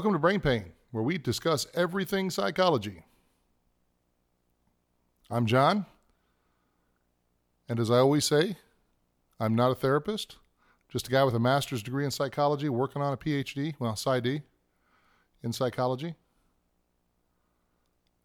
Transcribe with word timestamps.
Welcome 0.00 0.14
to 0.14 0.18
Brain 0.18 0.40
Pain, 0.40 0.72
where 0.92 1.02
we 1.02 1.18
discuss 1.18 1.66
everything 1.74 2.30
psychology. 2.30 3.04
I'm 5.30 5.44
John, 5.44 5.84
and 7.68 7.78
as 7.78 7.90
I 7.90 7.98
always 7.98 8.24
say, 8.24 8.56
I'm 9.38 9.54
not 9.54 9.72
a 9.72 9.74
therapist, 9.74 10.36
just 10.88 11.08
a 11.08 11.10
guy 11.10 11.22
with 11.22 11.34
a 11.34 11.38
master's 11.38 11.82
degree 11.82 12.06
in 12.06 12.10
psychology 12.10 12.70
working 12.70 13.02
on 13.02 13.12
a 13.12 13.18
PhD, 13.18 13.74
well, 13.78 13.92
PsyD, 13.92 14.42
in 15.42 15.52
psychology. 15.52 16.14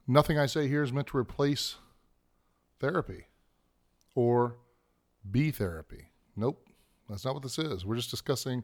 Nothing 0.07 0.39
I 0.39 0.45
say 0.45 0.70
here 0.70 0.81
is 0.81 0.93
meant 0.93 1.07
to 1.07 1.17
replace 1.17 1.76
therapy 2.79 3.26
or 4.15 4.55
be 5.29 5.51
therapy. 5.51 6.05
Nope, 6.37 6.70
that's 7.09 7.26
not 7.26 7.34
what 7.34 7.43
this 7.43 7.59
is. 7.59 7.85
We're 7.85 7.98
just 7.98 8.12
discussing 8.12 8.63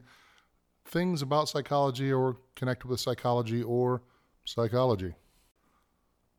things 0.84 1.22
about 1.22 1.48
psychology 1.48 2.12
or 2.12 2.36
connected 2.54 2.88
with 2.88 3.00
psychology 3.00 3.62
or 3.62 4.02
psychology. 4.44 5.14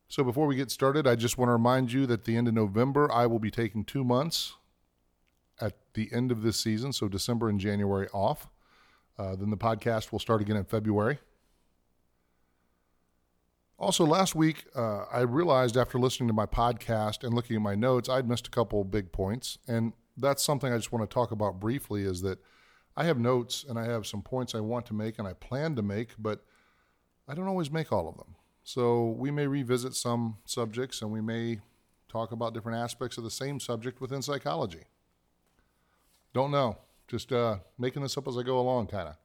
So 0.08 0.22
before 0.22 0.46
we 0.46 0.56
get 0.56 0.70
started, 0.70 1.06
I 1.06 1.16
just 1.16 1.38
want 1.38 1.48
to 1.48 1.52
remind 1.54 1.92
you 1.92 2.06
that 2.06 2.20
at 2.20 2.24
the 2.24 2.36
end 2.36 2.46
of 2.46 2.54
November, 2.54 3.10
I 3.10 3.26
will 3.26 3.38
be 3.38 3.50
taking 3.50 3.84
two 3.84 4.04
months 4.04 4.54
at 5.60 5.74
the 5.94 6.08
end 6.12 6.30
of 6.30 6.42
this 6.42 6.58
season, 6.58 6.92
so 6.92 7.08
December 7.08 7.48
and 7.48 7.58
January 7.58 8.08
off. 8.12 8.48
Uh, 9.18 9.36
then 9.36 9.50
the 9.50 9.56
podcast 9.56 10.12
will 10.12 10.18
start 10.18 10.40
again 10.40 10.56
in 10.56 10.64
February. 10.64 11.18
Also, 13.78 14.04
last 14.04 14.34
week, 14.34 14.66
uh, 14.76 15.04
I 15.12 15.20
realized 15.20 15.76
after 15.76 15.98
listening 15.98 16.28
to 16.28 16.32
my 16.32 16.46
podcast 16.46 17.24
and 17.24 17.34
looking 17.34 17.56
at 17.56 17.62
my 17.62 17.74
notes, 17.74 18.08
I'd 18.08 18.28
missed 18.28 18.46
a 18.46 18.50
couple 18.50 18.80
of 18.80 18.90
big 18.90 19.10
points. 19.10 19.58
And 19.66 19.92
that's 20.16 20.44
something 20.44 20.72
I 20.72 20.76
just 20.76 20.92
want 20.92 21.08
to 21.08 21.12
talk 21.12 21.32
about 21.32 21.58
briefly 21.58 22.04
is 22.04 22.22
that 22.22 22.38
I 22.96 23.04
have 23.04 23.18
notes 23.18 23.64
and 23.68 23.78
I 23.78 23.84
have 23.84 24.06
some 24.06 24.22
points 24.22 24.54
I 24.54 24.60
want 24.60 24.86
to 24.86 24.94
make 24.94 25.18
and 25.18 25.26
I 25.26 25.32
plan 25.32 25.74
to 25.76 25.82
make, 25.82 26.10
but 26.18 26.44
I 27.28 27.34
don't 27.34 27.48
always 27.48 27.70
make 27.70 27.92
all 27.92 28.08
of 28.08 28.16
them. 28.16 28.36
So 28.62 29.14
we 29.18 29.30
may 29.30 29.46
revisit 29.46 29.94
some 29.94 30.38
subjects 30.44 31.02
and 31.02 31.10
we 31.10 31.20
may 31.20 31.60
talk 32.08 32.32
about 32.32 32.54
different 32.54 32.78
aspects 32.78 33.18
of 33.18 33.24
the 33.24 33.30
same 33.30 33.58
subject 33.58 34.00
within 34.00 34.22
psychology. 34.22 34.84
Don't 36.32 36.50
know. 36.50 36.78
Just 37.08 37.32
uh, 37.32 37.56
making 37.78 38.02
this 38.02 38.16
up 38.16 38.26
as 38.28 38.38
I 38.38 38.42
go 38.42 38.58
along, 38.58 38.86
kind 38.86 39.08
of. 39.08 39.16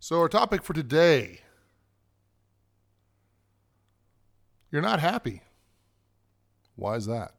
So, 0.00 0.18
our 0.18 0.28
topic 0.28 0.64
for 0.64 0.72
today 0.72 1.42
you're 4.72 4.82
not 4.82 5.00
happy. 5.00 5.42
Why 6.76 6.96
is 6.96 7.06
that? 7.06 7.34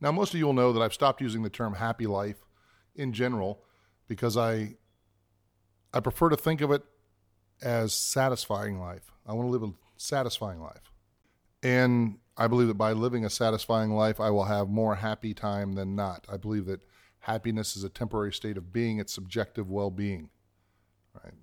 Now, 0.00 0.12
most 0.12 0.34
of 0.34 0.38
you 0.38 0.46
will 0.46 0.52
know 0.52 0.72
that 0.72 0.82
I've 0.82 0.92
stopped 0.92 1.20
using 1.20 1.42
the 1.42 1.50
term 1.50 1.74
happy 1.74 2.06
life 2.06 2.44
in 2.94 3.12
general 3.12 3.62
because 4.08 4.36
I 4.36 4.76
I 5.92 6.00
prefer 6.00 6.28
to 6.28 6.36
think 6.36 6.60
of 6.60 6.70
it 6.70 6.82
as 7.62 7.94
satisfying 7.94 8.78
life. 8.78 9.12
I 9.26 9.32
want 9.32 9.48
to 9.48 9.50
live 9.50 9.62
a 9.62 9.72
satisfying 9.96 10.60
life. 10.60 10.92
And 11.62 12.18
I 12.36 12.48
believe 12.48 12.68
that 12.68 12.74
by 12.74 12.92
living 12.92 13.24
a 13.24 13.30
satisfying 13.30 13.92
life, 13.92 14.20
I 14.20 14.30
will 14.30 14.44
have 14.44 14.68
more 14.68 14.96
happy 14.96 15.32
time 15.32 15.72
than 15.72 15.96
not. 15.96 16.26
I 16.30 16.36
believe 16.36 16.66
that 16.66 16.82
happiness 17.20 17.76
is 17.76 17.84
a 17.84 17.88
temporary 17.88 18.32
state 18.32 18.56
of 18.56 18.72
being, 18.72 18.98
it's 18.98 19.12
subjective 19.12 19.70
well 19.70 19.90
being. 19.90 20.28
Right? 21.24 21.34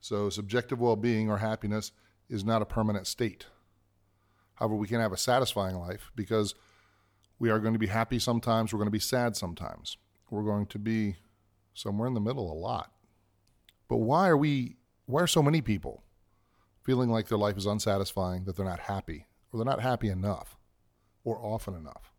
So, 0.00 0.28
subjective 0.28 0.80
well 0.80 0.96
being 0.96 1.30
or 1.30 1.38
happiness 1.38 1.92
is 2.28 2.44
not 2.44 2.62
a 2.62 2.66
permanent 2.66 3.06
state. 3.06 3.46
However, 4.54 4.74
we 4.74 4.88
can 4.88 5.00
have 5.00 5.12
a 5.12 5.16
satisfying 5.16 5.76
life 5.76 6.10
because 6.14 6.54
we 7.38 7.50
are 7.50 7.58
going 7.58 7.74
to 7.74 7.78
be 7.78 7.86
happy 7.86 8.18
sometimes, 8.18 8.72
we're 8.72 8.78
going 8.78 8.86
to 8.86 8.90
be 8.90 8.98
sad 8.98 9.36
sometimes. 9.36 9.96
We're 10.30 10.42
going 10.42 10.66
to 10.66 10.78
be 10.78 11.16
somewhere 11.74 12.08
in 12.08 12.14
the 12.14 12.20
middle 12.20 12.50
a 12.50 12.54
lot. 12.54 12.92
But 13.88 13.98
why 13.98 14.28
are 14.28 14.36
we 14.36 14.76
why 15.06 15.22
are 15.22 15.28
so 15.28 15.42
many 15.42 15.60
people 15.60 16.02
feeling 16.82 17.08
like 17.08 17.28
their 17.28 17.38
life 17.38 17.56
is 17.56 17.66
unsatisfying, 17.66 18.44
that 18.44 18.56
they're 18.56 18.66
not 18.66 18.80
happy, 18.80 19.26
or 19.52 19.58
they're 19.58 19.64
not 19.64 19.80
happy 19.80 20.08
enough 20.08 20.58
or 21.24 21.38
often 21.38 21.74
enough? 21.74 22.12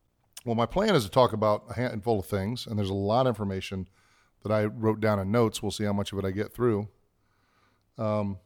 Well, 0.45 0.55
my 0.55 0.65
plan 0.65 0.95
is 0.95 1.03
to 1.03 1.11
talk 1.11 1.33
about 1.33 1.65
a 1.69 1.73
handful 1.73 2.19
of 2.19 2.25
things, 2.25 2.65
and 2.65 2.77
there's 2.77 2.89
a 2.89 2.93
lot 2.93 3.27
of 3.27 3.31
information 3.31 3.89
that 4.43 4.51
I 4.51 4.65
wrote 4.65 5.01
down 5.01 5.19
in 5.19 5.31
notes. 5.31 5.61
We'll 5.61 5.71
see 5.71 5.83
how 5.83 5.93
much 5.93 6.13
of 6.13 6.19
it 6.19 6.25
I 6.25 6.31
get 6.31 6.53
through. 6.53 6.87
Um, 7.97 8.37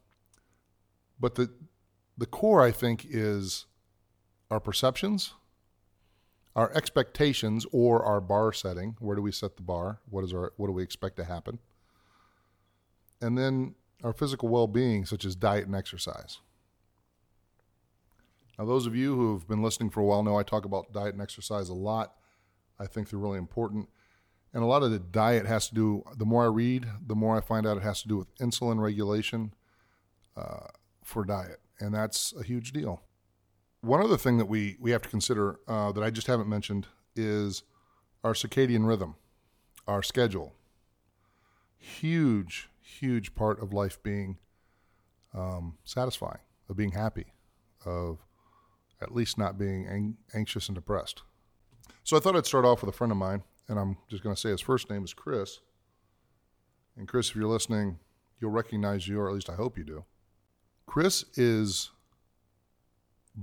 but 1.20 1.36
the 1.36 1.52
the 2.18 2.26
core, 2.26 2.62
I 2.62 2.72
think, 2.72 3.06
is 3.08 3.68
our 4.50 4.60
perceptions 4.60 5.34
our 6.56 6.72
expectations 6.74 7.66
or 7.72 8.04
our 8.04 8.22
bar 8.22 8.52
setting. 8.54 8.96
Where 9.00 9.16
do 9.16 9.22
we 9.22 9.32
set 9.32 9.56
the 9.56 9.64
bar? 9.64 10.00
What 10.10 10.24
is 10.24 10.34
our 10.34 10.54
what 10.58 10.68
do 10.68 10.74
we 10.74 10.84
expect 10.84 11.16
to 11.18 11.24
happen? 11.24 11.60
And 13.22 13.38
then 13.38 13.76
our 14.04 14.14
physical 14.14 14.50
well-being, 14.50 15.06
such 15.06 15.26
as 15.26 15.36
diet 15.36 15.68
and 15.68 15.76
exercise. 15.76 16.40
Now, 18.58 18.66
those 18.66 18.86
of 18.86 18.96
you 18.96 19.16
who 19.16 19.34
have 19.34 19.48
been 19.48 19.62
listening 19.62 19.92
for 19.92 20.00
a 20.02 20.06
while 20.06 20.24
know 20.24 20.38
I 20.38 20.44
talk 20.44 20.66
about 20.66 20.92
diet 20.92 21.14
and 21.14 21.22
exercise 21.22 21.70
a 21.70 21.74
lot. 21.74 22.16
I 22.80 22.88
think 22.88 23.10
they're 23.10 23.20
really 23.20 23.38
important. 23.38 23.90
And 24.54 24.64
a 24.64 24.66
lot 24.66 24.84
of 24.84 24.92
the 24.92 25.00
diet 25.00 25.46
has 25.46 25.70
to 25.70 25.76
do, 25.76 26.04
the 26.18 26.26
more 26.26 26.44
I 26.44 26.48
read, 26.48 26.86
the 27.06 27.16
more 27.16 27.38
I 27.38 27.42
find 27.42 27.66
out 27.66 27.78
it 27.78 27.84
has 27.84 28.02
to 28.02 28.08
do 28.08 28.18
with 28.18 28.36
insulin 28.38 28.80
regulation 28.80 29.54
uh, 30.36 30.68
for 31.04 31.24
diet. 31.24 31.60
And 31.80 31.94
that's 31.94 32.34
a 32.38 32.44
huge 32.44 32.72
deal. 32.72 33.02
One 33.82 34.02
other 34.02 34.18
thing 34.18 34.38
that 34.38 34.46
we, 34.46 34.78
we 34.80 34.92
have 34.92 35.02
to 35.02 35.10
consider 35.10 35.60
uh, 35.68 35.92
that 35.92 36.04
I 36.04 36.12
just 36.12 36.28
haven't 36.28 36.48
mentioned 36.48 36.88
is 37.16 37.64
our 38.24 38.34
circadian 38.34 38.88
rhythm, 38.88 39.16
our 39.88 40.04
schedule. 40.04 40.54
Huge, 41.78 42.70
huge 42.80 43.34
part 43.34 43.62
of 43.62 43.74
life 43.74 44.02
being 44.04 44.38
um, 45.34 45.78
satisfying, 45.84 46.42
of 46.70 46.78
being 46.78 46.92
happy, 46.92 47.34
of 47.84 48.20
at 49.02 49.16
least 49.16 49.40
not 49.40 49.58
being 49.58 49.88
ang- 49.88 50.18
anxious 50.36 50.68
and 50.68 50.76
depressed. 50.76 51.24
So 52.04 52.16
I 52.16 52.20
thought 52.20 52.36
I'd 52.36 52.46
start 52.46 52.66
off 52.66 52.82
with 52.82 52.94
a 52.94 52.98
friend 52.98 53.12
of 53.12 53.18
mine, 53.18 53.42
and 53.68 53.80
I'm 53.80 53.98
just 54.10 54.22
going 54.22 54.36
to 54.36 54.40
say 54.40 54.50
his 54.50 54.62
first 54.62 54.92
name 54.92 55.04
is 55.04 55.14
Chris. 55.14 55.60
And 56.96 57.08
Chris, 57.08 57.30
if 57.30 57.36
you're 57.36 57.48
listening, 57.48 57.98
you'll 58.40 58.52
recognize 58.52 59.08
you, 59.08 59.20
or 59.20 59.28
at 59.28 59.34
least 59.34 59.50
I 59.50 59.56
hope 59.56 59.76
you 59.78 59.84
do. 59.84 60.06
Chris 60.86 61.26
is 61.36 61.92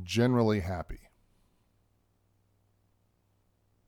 generally 0.03 0.61
happy. 0.61 1.01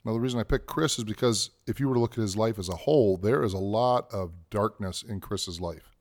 Now, 0.04 0.14
the 0.14 0.20
reason 0.20 0.40
I 0.40 0.44
picked 0.44 0.66
Chris 0.66 0.98
is 0.98 1.04
because 1.04 1.50
if 1.66 1.78
you 1.78 1.88
were 1.88 1.94
to 1.94 2.00
look 2.00 2.12
at 2.12 2.22
his 2.22 2.36
life 2.36 2.58
as 2.58 2.68
a 2.68 2.76
whole, 2.76 3.18
there 3.18 3.42
is 3.42 3.52
a 3.52 3.58
lot 3.58 4.12
of 4.12 4.32
darkness 4.48 5.02
in 5.02 5.20
Chris's 5.20 5.60
life. 5.60 5.94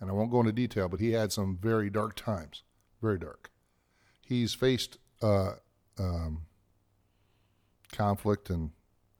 And 0.00 0.10
I 0.10 0.12
won't 0.12 0.30
go 0.30 0.40
into 0.40 0.52
detail, 0.52 0.88
but 0.88 1.00
he 1.00 1.12
had 1.12 1.32
some 1.32 1.56
very 1.60 1.88
dark 1.88 2.16
times, 2.16 2.64
very 3.00 3.18
dark. 3.18 3.50
He's 4.20 4.52
faced 4.52 4.98
uh, 5.22 5.52
um, 5.98 6.42
conflict 7.92 8.50
and 8.50 8.72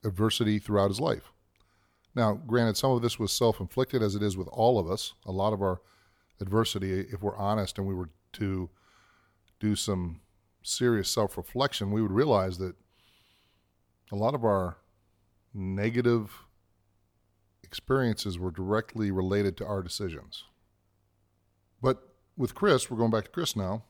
adversity 0.04 0.58
throughout 0.58 0.88
his 0.90 1.00
life. 1.00 1.32
Now, 2.14 2.34
granted, 2.34 2.76
some 2.76 2.92
of 2.92 3.02
this 3.02 3.18
was 3.18 3.32
self 3.32 3.58
inflicted, 3.60 4.02
as 4.02 4.14
it 4.14 4.22
is 4.22 4.36
with 4.36 4.48
all 4.48 4.78
of 4.78 4.90
us. 4.90 5.14
A 5.24 5.32
lot 5.32 5.52
of 5.52 5.62
our 5.62 5.80
adversity, 6.40 7.00
if 7.00 7.22
we're 7.22 7.36
honest 7.36 7.78
and 7.78 7.86
we 7.86 7.94
were 7.94 8.10
to 8.34 8.70
do 9.64 9.74
some 9.74 10.20
serious 10.62 11.10
self 11.10 11.36
reflection, 11.36 11.90
we 11.90 12.02
would 12.02 12.12
realize 12.12 12.58
that 12.58 12.74
a 14.12 14.16
lot 14.16 14.34
of 14.34 14.44
our 14.44 14.76
negative 15.54 16.44
experiences 17.62 18.38
were 18.38 18.50
directly 18.50 19.10
related 19.10 19.56
to 19.56 19.64
our 19.64 19.82
decisions. 19.82 20.44
But 21.80 22.14
with 22.36 22.54
Chris, 22.54 22.90
we're 22.90 22.98
going 22.98 23.10
back 23.10 23.24
to 23.24 23.30
Chris 23.30 23.56
now. 23.56 23.84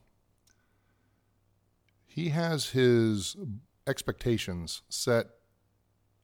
He 2.07 2.29
has 2.29 2.71
his 2.71 3.37
expectations 3.87 4.83
set 4.89 5.27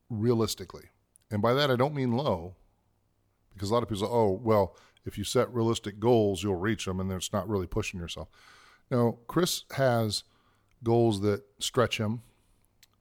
realistically. 0.09 0.91
And 1.31 1.43
by 1.43 1.55
that, 1.55 1.71
I 1.71 1.77
don't 1.77 1.95
mean 1.95 2.13
low, 2.13 2.55
because 3.53 3.71
a 3.71 3.75
lot 3.75 3.83
of 3.83 3.89
people 3.89 4.07
say, 4.07 4.13
oh, 4.13 4.41
well, 4.43 4.77
if 5.05 5.19
you 5.19 5.25
set 5.25 5.53
realistic 5.53 5.99
goals, 5.99 6.43
you'll 6.43 6.57
reach 6.57 6.85
them, 6.85 7.01
and 7.01 7.11
it's 7.11 7.33
not 7.33 7.49
really 7.49 7.67
pushing 7.67 7.99
yourself. 7.99 8.29
Now, 8.91 9.19
Chris 9.27 9.65
has 9.73 10.25
goals 10.83 11.21
that 11.21 11.43
stretch 11.59 11.99
him, 11.99 12.23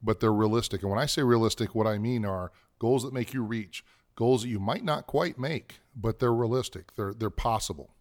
but 0.02 0.20
they're 0.20 0.34
realistic. 0.34 0.82
And 0.82 0.92
when 0.92 1.00
I 1.00 1.06
say 1.06 1.24
realistic, 1.24 1.74
what 1.74 1.88
I 1.88 1.98
mean 1.98 2.26
are 2.26 2.52
goals 2.78 3.04
that 3.04 3.14
make 3.14 3.34
you 3.34 3.44
reach, 3.44 3.84
goals 4.16 4.44
that 4.44 4.50
you 4.50 4.60
might 4.60 4.84
not 4.84 5.08
quite 5.08 5.40
make, 5.40 5.80
but 5.96 6.20
they're 6.20 6.34
realistic. 6.34 6.96
They're 6.96 7.14
they're 7.14 7.30
possible. 7.30 7.96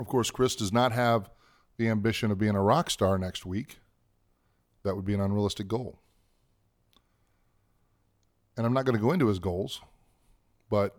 Of 0.00 0.06
course, 0.06 0.30
Chris 0.30 0.56
does 0.56 0.72
not 0.72 0.92
have 0.92 1.30
the 1.76 1.88
ambition 1.88 2.30
of 2.30 2.38
being 2.38 2.54
a 2.54 2.62
rock 2.62 2.90
star 2.90 3.18
next 3.18 3.46
week. 3.46 3.78
That 4.84 4.96
would 4.96 5.04
be 5.04 5.14
an 5.14 5.20
unrealistic 5.20 5.68
goal. 5.68 6.00
And 8.56 8.66
I'm 8.66 8.74
not 8.74 8.84
going 8.84 8.96
to 8.96 9.02
go 9.02 9.12
into 9.12 9.28
his 9.28 9.38
goals, 9.38 9.80
but 10.68 10.96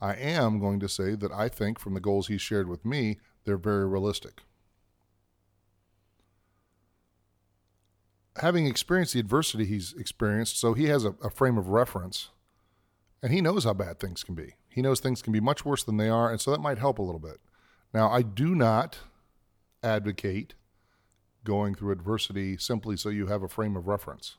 I 0.00 0.14
am 0.14 0.58
going 0.58 0.80
to 0.80 0.88
say 0.88 1.14
that 1.14 1.32
I 1.32 1.48
think 1.48 1.78
from 1.78 1.94
the 1.94 2.00
goals 2.00 2.28
he 2.28 2.36
shared 2.36 2.68
with 2.68 2.84
me, 2.84 3.18
they're 3.44 3.56
very 3.56 3.86
realistic. 3.86 4.42
Having 8.40 8.66
experienced 8.66 9.14
the 9.14 9.20
adversity 9.20 9.64
he's 9.64 9.92
experienced, 9.94 10.58
so 10.58 10.74
he 10.74 10.86
has 10.86 11.04
a, 11.04 11.14
a 11.22 11.30
frame 11.30 11.58
of 11.58 11.68
reference 11.68 12.30
And 13.22 13.32
he 13.32 13.40
knows 13.40 13.64
how 13.64 13.74
bad 13.74 13.98
things 13.98 14.22
can 14.22 14.34
be. 14.34 14.54
He 14.68 14.82
knows 14.82 15.00
things 15.00 15.22
can 15.22 15.32
be 15.32 15.40
much 15.40 15.64
worse 15.64 15.82
than 15.82 15.96
they 15.96 16.08
are, 16.08 16.30
and 16.30 16.40
so 16.40 16.50
that 16.50 16.60
might 16.60 16.78
help 16.78 16.98
a 16.98 17.02
little 17.02 17.18
bit. 17.18 17.40
Now, 17.94 18.10
I 18.10 18.22
do 18.22 18.54
not 18.54 18.98
advocate 19.82 20.54
going 21.44 21.74
through 21.74 21.92
adversity 21.92 22.56
simply 22.56 22.96
so 22.96 23.08
you 23.08 23.26
have 23.26 23.42
a 23.42 23.48
frame 23.48 23.76
of 23.76 23.86
reference. 23.86 24.36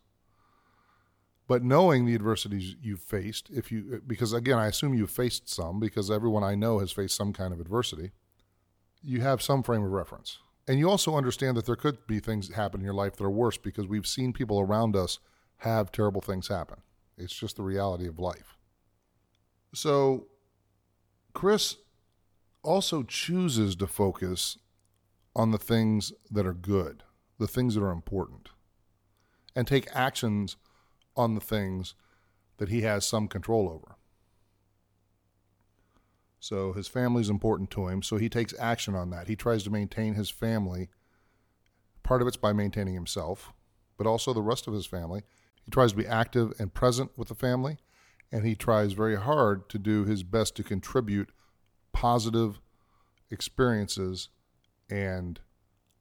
But 1.47 1.63
knowing 1.63 2.05
the 2.05 2.15
adversities 2.15 2.75
you've 2.81 3.01
faced, 3.01 3.49
if 3.49 3.71
you 3.71 4.01
because 4.05 4.33
again, 4.33 4.57
I 4.59 4.67
assume 4.67 4.93
you've 4.93 5.09
faced 5.11 5.49
some 5.49 5.79
because 5.79 6.11
everyone 6.11 6.43
I 6.43 6.55
know 6.55 6.79
has 6.79 6.91
faced 6.91 7.15
some 7.15 7.31
kind 7.33 7.53
of 7.53 7.61
adversity, 7.61 8.11
you 9.01 9.21
have 9.21 9.41
some 9.41 9.63
frame 9.63 9.83
of 9.83 9.91
reference. 9.91 10.39
And 10.67 10.79
you 10.79 10.89
also 10.89 11.15
understand 11.15 11.55
that 11.55 11.65
there 11.65 11.75
could 11.75 12.05
be 12.07 12.19
things 12.19 12.47
that 12.47 12.55
happen 12.55 12.81
in 12.81 12.85
your 12.85 12.93
life 12.93 13.15
that 13.15 13.23
are 13.23 13.31
worse 13.31 13.57
because 13.57 13.87
we've 13.87 14.07
seen 14.07 14.33
people 14.33 14.59
around 14.59 14.95
us 14.95 15.19
have 15.57 15.91
terrible 15.91 16.21
things 16.21 16.49
happen. 16.49 16.77
It's 17.17 17.33
just 17.33 17.55
the 17.55 17.63
reality 17.63 18.07
of 18.07 18.19
life. 18.19 18.57
So 19.73 20.27
Chris 21.33 21.77
also 22.63 23.03
chooses 23.03 23.75
to 23.77 23.87
focus 23.87 24.57
on 25.35 25.51
the 25.51 25.57
things 25.57 26.11
that 26.29 26.45
are 26.45 26.53
good, 26.53 27.03
the 27.39 27.47
things 27.47 27.75
that 27.75 27.83
are 27.83 27.91
important, 27.91 28.49
and 29.55 29.67
take 29.67 29.87
actions 29.93 30.57
on 31.15 31.35
the 31.35 31.41
things 31.41 31.95
that 32.57 32.69
he 32.69 32.81
has 32.81 33.05
some 33.05 33.27
control 33.27 33.69
over. 33.69 33.96
So 36.39 36.73
his 36.73 36.87
family 36.87 37.21
is 37.21 37.29
important 37.29 37.71
to 37.71 37.87
him, 37.87 38.03
so 38.03 38.17
he 38.17 38.29
takes 38.29 38.53
action 38.59 38.95
on 38.95 39.09
that. 39.09 39.27
He 39.27 39.35
tries 39.35 39.63
to 39.63 39.69
maintain 39.69 40.13
his 40.13 40.29
family. 40.29 40.89
Part 42.03 42.21
of 42.21 42.27
it's 42.27 42.37
by 42.37 42.53
maintaining 42.53 42.93
himself, 42.93 43.53
but 43.97 44.07
also 44.07 44.33
the 44.33 44.41
rest 44.41 44.67
of 44.67 44.73
his 44.73 44.85
family. 44.85 45.23
He 45.63 45.71
tries 45.71 45.91
to 45.91 45.97
be 45.97 46.07
active 46.07 46.53
and 46.59 46.73
present 46.73 47.11
with 47.17 47.27
the 47.27 47.35
family, 47.35 47.77
and 48.31 48.45
he 48.45 48.55
tries 48.55 48.93
very 48.93 49.17
hard 49.17 49.67
to 49.69 49.79
do 49.79 50.05
his 50.05 50.23
best 50.23 50.55
to 50.55 50.63
contribute 50.63 51.29
positive 51.91 52.59
experiences 53.29 54.29
and 54.89 55.39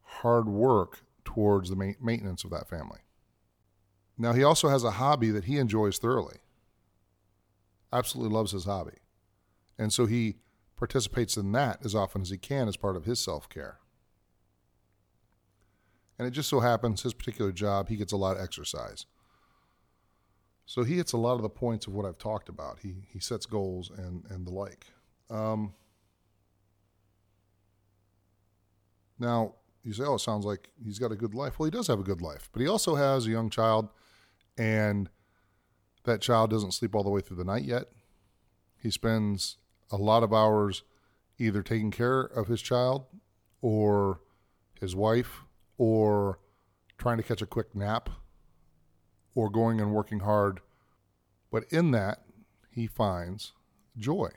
hard 0.03 0.49
work 0.49 1.03
towards 1.25 1.71
the 1.71 1.95
maintenance 2.01 2.45
of 2.45 2.51
that 2.51 2.69
family. 2.69 3.01
Now, 4.19 4.33
he 4.33 4.45
also 4.45 4.69
has 4.69 4.85
a 4.85 4.93
hobby 4.93 5.31
that 5.31 5.45
he 5.45 5.59
enjoys 5.59 5.99
thoroughly. 5.99 6.37
Absolutely 7.93 8.35
loves 8.35 8.53
his 8.53 8.65
hobby. 8.65 8.99
And 9.79 9.93
so 9.93 10.07
he 10.07 10.37
participates 10.77 11.37
in 11.37 11.53
that 11.53 11.85
as 11.85 11.95
often 11.95 12.23
as 12.23 12.31
he 12.31 12.39
can 12.39 12.69
as 12.69 12.77
part 12.77 12.97
of 12.97 13.05
his 13.05 13.19
self 13.19 13.49
care. 13.49 13.79
And 16.19 16.27
it 16.27 16.31
just 16.31 16.49
so 16.49 16.61
happens 16.61 17.03
his 17.03 17.15
particular 17.15 17.53
job, 17.53 17.89
he 17.89 17.97
gets 17.97 18.13
a 18.13 18.17
lot 18.17 18.37
of 18.37 18.43
exercise. 18.43 19.07
So 20.65 20.83
he 20.83 20.97
hits 20.97 21.13
a 21.13 21.19
lot 21.19 21.35
of 21.35 21.43
the 21.43 21.49
points 21.49 21.87
of 21.87 21.95
what 21.95 22.05
I've 22.05 22.19
talked 22.19 22.49
about. 22.49 22.81
He, 22.81 23.07
he 23.13 23.21
sets 23.21 23.47
goals 23.47 23.91
and, 23.97 24.25
and 24.31 24.47
the 24.47 24.51
like. 24.51 24.87
Um, 25.31 25.75
now, 29.19 29.55
you 29.85 29.93
say, 29.93 30.03
oh, 30.05 30.15
it 30.15 30.21
sounds 30.21 30.45
like 30.45 30.69
he's 30.85 30.99
got 30.99 31.13
a 31.13 31.17
good 31.17 31.35
life. 31.35 31.59
Well, 31.59 31.67
he 31.67 31.71
does 31.71 31.87
have 31.87 32.01
a 32.01 32.05
good 32.05 32.21
life, 32.21 32.49
but 32.53 32.61
he 32.61 32.67
also 32.67 32.97
has 32.97 33.27
a 33.27 33.31
young 33.31 33.49
child 33.49 33.89
and 34.59 35.09
that 36.05 36.21
child 36.21 36.51
doesn't 36.51 36.73
sleep 36.73 36.95
all 36.95 37.05
the 37.05 37.11
way 37.11 37.21
through 37.21 37.37
the 37.37 37.45
night 37.45 37.65
yet. 37.65 37.85
He 38.83 38.91
spends 38.91 39.59
a 39.91 39.97
lot 39.97 40.23
of 40.23 40.33
hours 40.33 40.83
either 41.39 41.63
taking 41.63 41.91
care 41.91 42.21
of 42.21 42.49
his 42.49 42.63
child 42.63 43.07
or 43.61 44.21
his 44.81 44.95
wife 44.95 45.43
or 45.79 46.39
trying 46.99 47.17
to 47.17 47.23
catch 47.23 47.43
a 47.43 47.47
quick 47.47 47.75
nap 47.75 48.09
or 49.35 49.51
going 49.51 49.81
and 49.81 49.93
working 49.93 50.21
hard. 50.21 50.61
But 51.51 51.65
in 51.71 51.91
that, 51.93 52.23
he 52.71 52.87
finds 52.87 53.53
joy. 53.97 54.31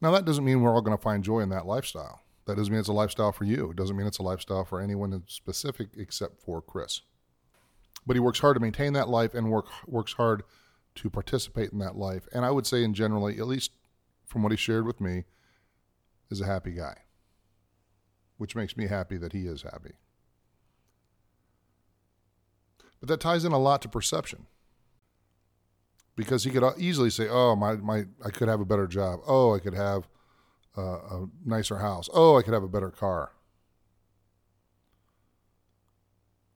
Now, 0.00 0.10
that 0.10 0.24
doesn't 0.24 0.44
mean 0.44 0.60
we're 0.60 0.74
all 0.74 0.82
going 0.82 0.96
to 0.96 1.02
find 1.02 1.24
joy 1.24 1.40
in 1.40 1.48
that 1.50 1.66
lifestyle. 1.66 2.20
That 2.46 2.56
doesn't 2.56 2.70
mean 2.70 2.80
it's 2.80 2.88
a 2.88 2.92
lifestyle 2.92 3.32
for 3.32 3.44
you. 3.44 3.70
It 3.70 3.76
doesn't 3.76 3.96
mean 3.96 4.06
it's 4.06 4.18
a 4.18 4.22
lifestyle 4.22 4.64
for 4.64 4.80
anyone 4.80 5.12
in 5.12 5.22
specific 5.28 5.88
except 5.96 6.42
for 6.42 6.60
Chris 6.60 7.00
but 8.06 8.16
he 8.16 8.20
works 8.20 8.40
hard 8.40 8.56
to 8.56 8.60
maintain 8.60 8.92
that 8.94 9.08
life 9.08 9.34
and 9.34 9.50
work 9.50 9.66
works 9.86 10.12
hard 10.14 10.42
to 10.96 11.10
participate 11.10 11.72
in 11.72 11.78
that 11.78 11.96
life. 11.96 12.28
And 12.32 12.44
I 12.44 12.50
would 12.50 12.66
say, 12.66 12.82
in 12.82 12.94
generally, 12.94 13.38
at 13.38 13.46
least 13.46 13.72
from 14.24 14.42
what 14.42 14.52
he 14.52 14.56
shared 14.56 14.86
with 14.86 15.00
me, 15.00 15.24
is 16.30 16.40
a 16.40 16.46
happy 16.46 16.72
guy, 16.72 16.96
which 18.38 18.56
makes 18.56 18.76
me 18.76 18.86
happy 18.86 19.16
that 19.18 19.32
he 19.32 19.46
is 19.46 19.62
happy. 19.62 19.92
But 23.00 23.08
that 23.08 23.20
ties 23.20 23.44
in 23.44 23.52
a 23.52 23.58
lot 23.58 23.82
to 23.82 23.88
perception. 23.88 24.46
Because 26.16 26.44
he 26.44 26.50
could 26.50 26.64
easily 26.78 27.10
say, 27.10 27.28
"Oh, 27.28 27.56
my, 27.56 27.74
my, 27.74 28.04
I 28.24 28.30
could 28.30 28.48
have 28.48 28.60
a 28.60 28.64
better 28.64 28.86
job. 28.86 29.18
Oh, 29.26 29.52
I 29.52 29.58
could 29.58 29.74
have 29.74 30.08
uh, 30.78 30.80
a 30.80 31.26
nicer 31.44 31.78
house. 31.78 32.08
Oh, 32.14 32.38
I 32.38 32.42
could 32.42 32.54
have 32.54 32.62
a 32.62 32.68
better 32.68 32.90
car." 32.90 33.32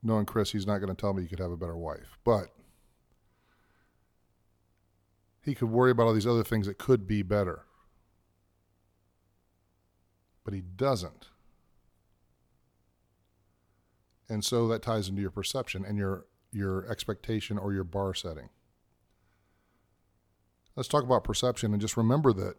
knowing 0.02 0.26
Chris, 0.26 0.52
he's 0.52 0.66
not 0.66 0.78
going 0.78 0.94
to 0.94 1.00
tell 1.00 1.12
me 1.12 1.22
you 1.22 1.28
could 1.28 1.38
have 1.38 1.50
a 1.50 1.56
better 1.56 1.76
wife. 1.76 2.18
But 2.24 2.48
he 5.48 5.54
could 5.54 5.70
worry 5.70 5.90
about 5.90 6.06
all 6.06 6.14
these 6.14 6.26
other 6.26 6.44
things 6.44 6.66
that 6.66 6.78
could 6.78 7.06
be 7.06 7.22
better. 7.22 7.64
But 10.44 10.54
he 10.54 10.60
doesn't. 10.60 11.28
And 14.28 14.44
so 14.44 14.68
that 14.68 14.82
ties 14.82 15.08
into 15.08 15.22
your 15.22 15.30
perception 15.30 15.84
and 15.84 15.98
your 15.98 16.26
your 16.52 16.90
expectation 16.90 17.58
or 17.58 17.72
your 17.72 17.84
bar 17.84 18.14
setting. 18.14 18.48
Let's 20.76 20.88
talk 20.88 21.04
about 21.04 21.24
perception 21.24 21.72
and 21.72 21.80
just 21.80 21.96
remember 21.96 22.32
that 22.32 22.56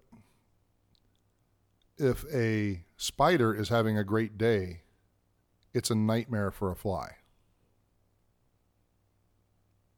if 1.97 2.23
a 2.33 2.83
spider 2.97 3.53
is 3.53 3.69
having 3.69 3.97
a 3.97 4.03
great 4.03 4.37
day, 4.37 4.81
it's 5.73 5.89
a 5.89 5.95
nightmare 5.95 6.51
for 6.51 6.71
a 6.71 6.75
fly. 6.75 7.15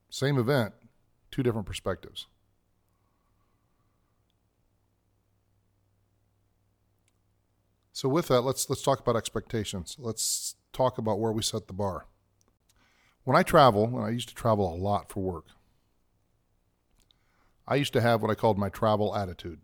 Same 0.09 0.37
event, 0.37 0.73
two 1.31 1.43
different 1.43 1.67
perspectives. 1.67 2.27
So 8.01 8.09
with 8.09 8.29
that, 8.29 8.41
let's 8.41 8.67
let's 8.67 8.81
talk 8.81 8.99
about 8.99 9.15
expectations. 9.15 9.95
Let's 9.99 10.55
talk 10.73 10.97
about 10.97 11.19
where 11.19 11.31
we 11.31 11.43
set 11.43 11.67
the 11.67 11.73
bar. 11.73 12.07
When 13.25 13.37
I 13.37 13.43
travel, 13.43 13.83
and 13.83 14.03
I 14.03 14.09
used 14.09 14.27
to 14.29 14.33
travel 14.33 14.73
a 14.73 14.75
lot 14.75 15.11
for 15.11 15.19
work, 15.19 15.45
I 17.67 17.75
used 17.75 17.93
to 17.93 18.01
have 18.01 18.23
what 18.23 18.31
I 18.31 18.33
called 18.33 18.57
my 18.57 18.69
travel 18.69 19.15
attitude. 19.15 19.59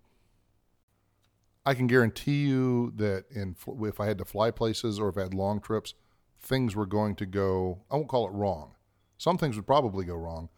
I 1.66 1.74
can 1.74 1.88
guarantee 1.88 2.46
you 2.46 2.94
that 2.98 3.26
in 3.32 3.56
if 3.82 4.00
I 4.00 4.06
had 4.06 4.20
to 4.20 4.26
fly 4.26 4.52
places 4.52 5.00
or 5.00 5.10
if 5.10 5.18
I 5.18 5.22
had 5.22 5.34
long 5.34 5.60
trips, 5.60 5.96
things 6.40 6.76
were 6.76 6.86
going 6.86 7.16
to 7.16 7.26
go. 7.26 7.80
I 7.90 7.96
won't 7.96 8.08
call 8.08 8.28
it 8.28 8.34
wrong. 8.34 8.76
Some 9.18 9.40
things 9.40 9.56
would 9.56 9.66
probably 9.66 10.06
go 10.06 10.16
wrong, 10.16 10.50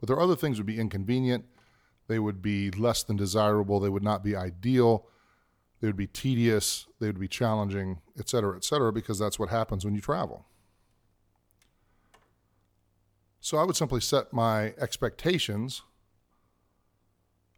but 0.00 0.08
there 0.08 0.16
are 0.16 0.22
other 0.22 0.34
things 0.34 0.58
would 0.58 0.66
be 0.66 0.80
inconvenient. 0.80 1.44
They 2.08 2.18
would 2.18 2.42
be 2.42 2.72
less 2.72 3.04
than 3.04 3.16
desirable. 3.16 3.78
They 3.78 3.90
would 3.90 4.02
not 4.02 4.24
be 4.24 4.34
ideal. 4.34 5.06
They 5.80 5.86
would 5.88 5.96
be 5.96 6.06
tedious. 6.06 6.86
They 6.98 7.06
would 7.06 7.20
be 7.20 7.28
challenging, 7.28 8.00
et 8.18 8.28
cetera, 8.28 8.56
et 8.56 8.64
cetera, 8.64 8.92
because 8.92 9.18
that's 9.18 9.38
what 9.38 9.48
happens 9.48 9.84
when 9.84 9.94
you 9.94 10.00
travel. 10.00 10.44
So 13.40 13.56
I 13.58 13.64
would 13.64 13.76
simply 13.76 14.00
set 14.00 14.32
my 14.32 14.74
expectations 14.80 15.82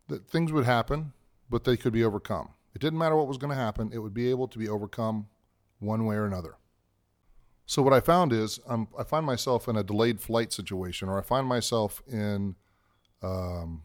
that 0.09 0.29
things 0.29 0.53
would 0.53 0.67
happen, 0.67 1.13
but 1.49 1.65
they 1.65 1.77
could 1.77 1.93
be 1.93 2.05
overcome. 2.05 2.51
It 2.75 2.81
didn't 2.81 2.99
matter 2.99 3.17
what 3.17 3.27
was 3.27 3.39
going 3.39 3.51
to 3.51 3.57
happen, 3.57 3.91
it 3.93 3.99
would 3.99 4.15
be 4.15 4.31
able 4.31 4.49
to 4.49 4.59
be 4.59 4.69
overcome 4.69 5.27
one 5.79 6.05
way 6.05 6.17
or 6.17 6.27
another. 6.27 6.57
So 7.67 7.83
what 7.83 7.93
I 7.93 8.01
found 8.01 8.33
is 8.33 8.61
um, 8.67 8.89
I 8.99 9.05
find 9.05 9.25
myself 9.25 9.69
in 9.69 9.77
a 9.77 9.83
delayed 9.83 10.21
flight 10.21 10.53
situation, 10.53 11.09
or 11.09 11.19
I 11.19 11.23
find 11.23 11.47
myself 11.47 12.03
in 12.07 12.57
um, 13.23 13.83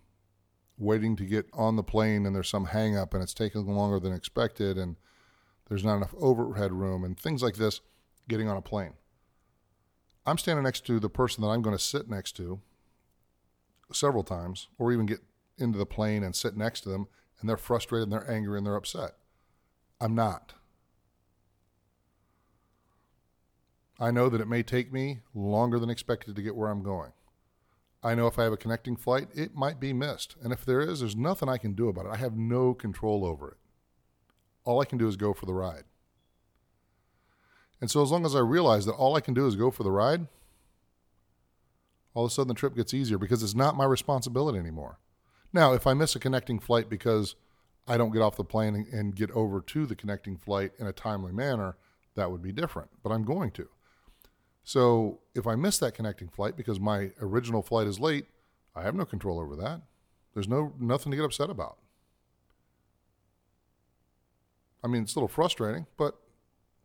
waiting 0.77 1.15
to 1.15 1.25
get 1.25 1.47
on 1.53 1.75
the 1.75 1.83
plane, 1.83 2.25
and 2.25 2.35
there's 2.35 2.49
some 2.49 2.67
hangup, 2.67 3.13
and 3.13 3.23
it's 3.23 3.33
taking 3.33 3.65
longer 3.65 3.99
than 3.99 4.13
expected, 4.13 4.77
and 4.77 4.95
there's 5.67 5.83
not 5.83 5.97
enough 5.97 6.13
overhead 6.17 6.71
room, 6.71 7.03
and 7.03 7.19
things 7.19 7.41
like 7.41 7.55
this. 7.55 7.81
Getting 8.27 8.49
on 8.49 8.57
a 8.57 8.61
plane, 8.61 8.93
I'm 10.25 10.39
standing 10.39 10.63
next 10.63 10.85
to 10.87 10.99
the 10.99 11.09
person 11.09 11.43
that 11.43 11.49
I'm 11.49 11.61
going 11.61 11.77
to 11.77 11.83
sit 11.83 12.09
next 12.09 12.35
to 12.37 12.59
several 13.93 14.23
times, 14.23 14.67
or 14.79 14.91
even 14.91 15.05
get 15.05 15.19
into 15.57 15.77
the 15.77 15.85
plane 15.85 16.23
and 16.23 16.35
sit 16.35 16.57
next 16.57 16.81
to 16.81 16.89
them, 16.89 17.07
and 17.39 17.47
they're 17.47 17.55
frustrated, 17.55 18.03
and 18.03 18.11
they're 18.11 18.31
angry, 18.31 18.57
and 18.57 18.65
they're 18.65 18.75
upset. 18.75 19.11
I'm 20.01 20.15
not. 20.15 20.53
I 23.99 24.11
know 24.11 24.27
that 24.27 24.41
it 24.41 24.47
may 24.47 24.63
take 24.63 24.91
me 24.91 25.19
longer 25.33 25.79
than 25.79 25.89
expected 25.89 26.35
to 26.35 26.41
get 26.41 26.55
where 26.55 26.69
I'm 26.69 26.83
going. 26.83 27.11
I 28.05 28.13
know 28.13 28.27
if 28.27 28.37
I 28.37 28.43
have 28.43 28.53
a 28.53 28.57
connecting 28.57 28.95
flight, 28.95 29.29
it 29.33 29.55
might 29.55 29.79
be 29.79 29.91
missed. 29.91 30.35
And 30.43 30.53
if 30.53 30.63
there 30.63 30.79
is, 30.79 30.99
there's 30.99 31.15
nothing 31.15 31.49
I 31.49 31.57
can 31.57 31.73
do 31.73 31.89
about 31.89 32.05
it. 32.05 32.11
I 32.13 32.17
have 32.17 32.37
no 32.37 32.75
control 32.75 33.25
over 33.25 33.49
it. 33.49 33.57
All 34.63 34.79
I 34.79 34.85
can 34.85 34.99
do 34.99 35.07
is 35.07 35.15
go 35.15 35.33
for 35.33 35.47
the 35.47 35.55
ride. 35.55 35.85
And 37.81 37.89
so, 37.89 38.03
as 38.03 38.11
long 38.11 38.23
as 38.23 38.35
I 38.35 38.39
realize 38.39 38.85
that 38.85 38.93
all 38.93 39.15
I 39.15 39.21
can 39.21 39.33
do 39.33 39.47
is 39.47 39.55
go 39.55 39.71
for 39.71 39.81
the 39.81 39.91
ride, 39.91 40.27
all 42.13 42.25
of 42.25 42.31
a 42.31 42.33
sudden 42.33 42.49
the 42.49 42.53
trip 42.53 42.75
gets 42.75 42.93
easier 42.93 43.17
because 43.17 43.41
it's 43.41 43.55
not 43.55 43.75
my 43.75 43.85
responsibility 43.85 44.59
anymore. 44.59 44.99
Now, 45.51 45.73
if 45.73 45.87
I 45.87 45.95
miss 45.95 46.15
a 46.15 46.19
connecting 46.19 46.59
flight 46.59 46.89
because 46.89 47.35
I 47.87 47.97
don't 47.97 48.11
get 48.11 48.21
off 48.21 48.37
the 48.37 48.43
plane 48.43 48.85
and 48.91 49.15
get 49.15 49.31
over 49.31 49.61
to 49.61 49.85
the 49.87 49.95
connecting 49.95 50.37
flight 50.37 50.73
in 50.77 50.85
a 50.85 50.93
timely 50.93 51.31
manner, 51.31 51.75
that 52.13 52.29
would 52.29 52.43
be 52.43 52.51
different, 52.51 52.89
but 53.01 53.11
I'm 53.11 53.23
going 53.23 53.49
to. 53.51 53.67
So 54.65 55.19
if 55.35 55.45
I 55.45 55.55
miss 55.55 55.77
that 55.77 55.93
connecting 55.93 56.27
flight 56.27 56.57
because 56.57 56.79
my 56.79 57.11
original 57.21 57.61
flight 57.61 57.85
is 57.85 57.99
late, 57.99 58.25
I 58.75 58.81
have 58.81 58.95
no 58.95 59.05
control 59.05 59.39
over 59.39 59.55
that. 59.55 59.81
There's 60.33 60.47
no 60.47 60.73
nothing 60.79 61.11
to 61.11 61.15
get 61.15 61.23
upset 61.23 61.51
about. 61.51 61.77
I 64.83 64.87
mean, 64.87 65.03
it's 65.03 65.15
a 65.15 65.19
little 65.19 65.27
frustrating, 65.27 65.85
but 65.97 66.19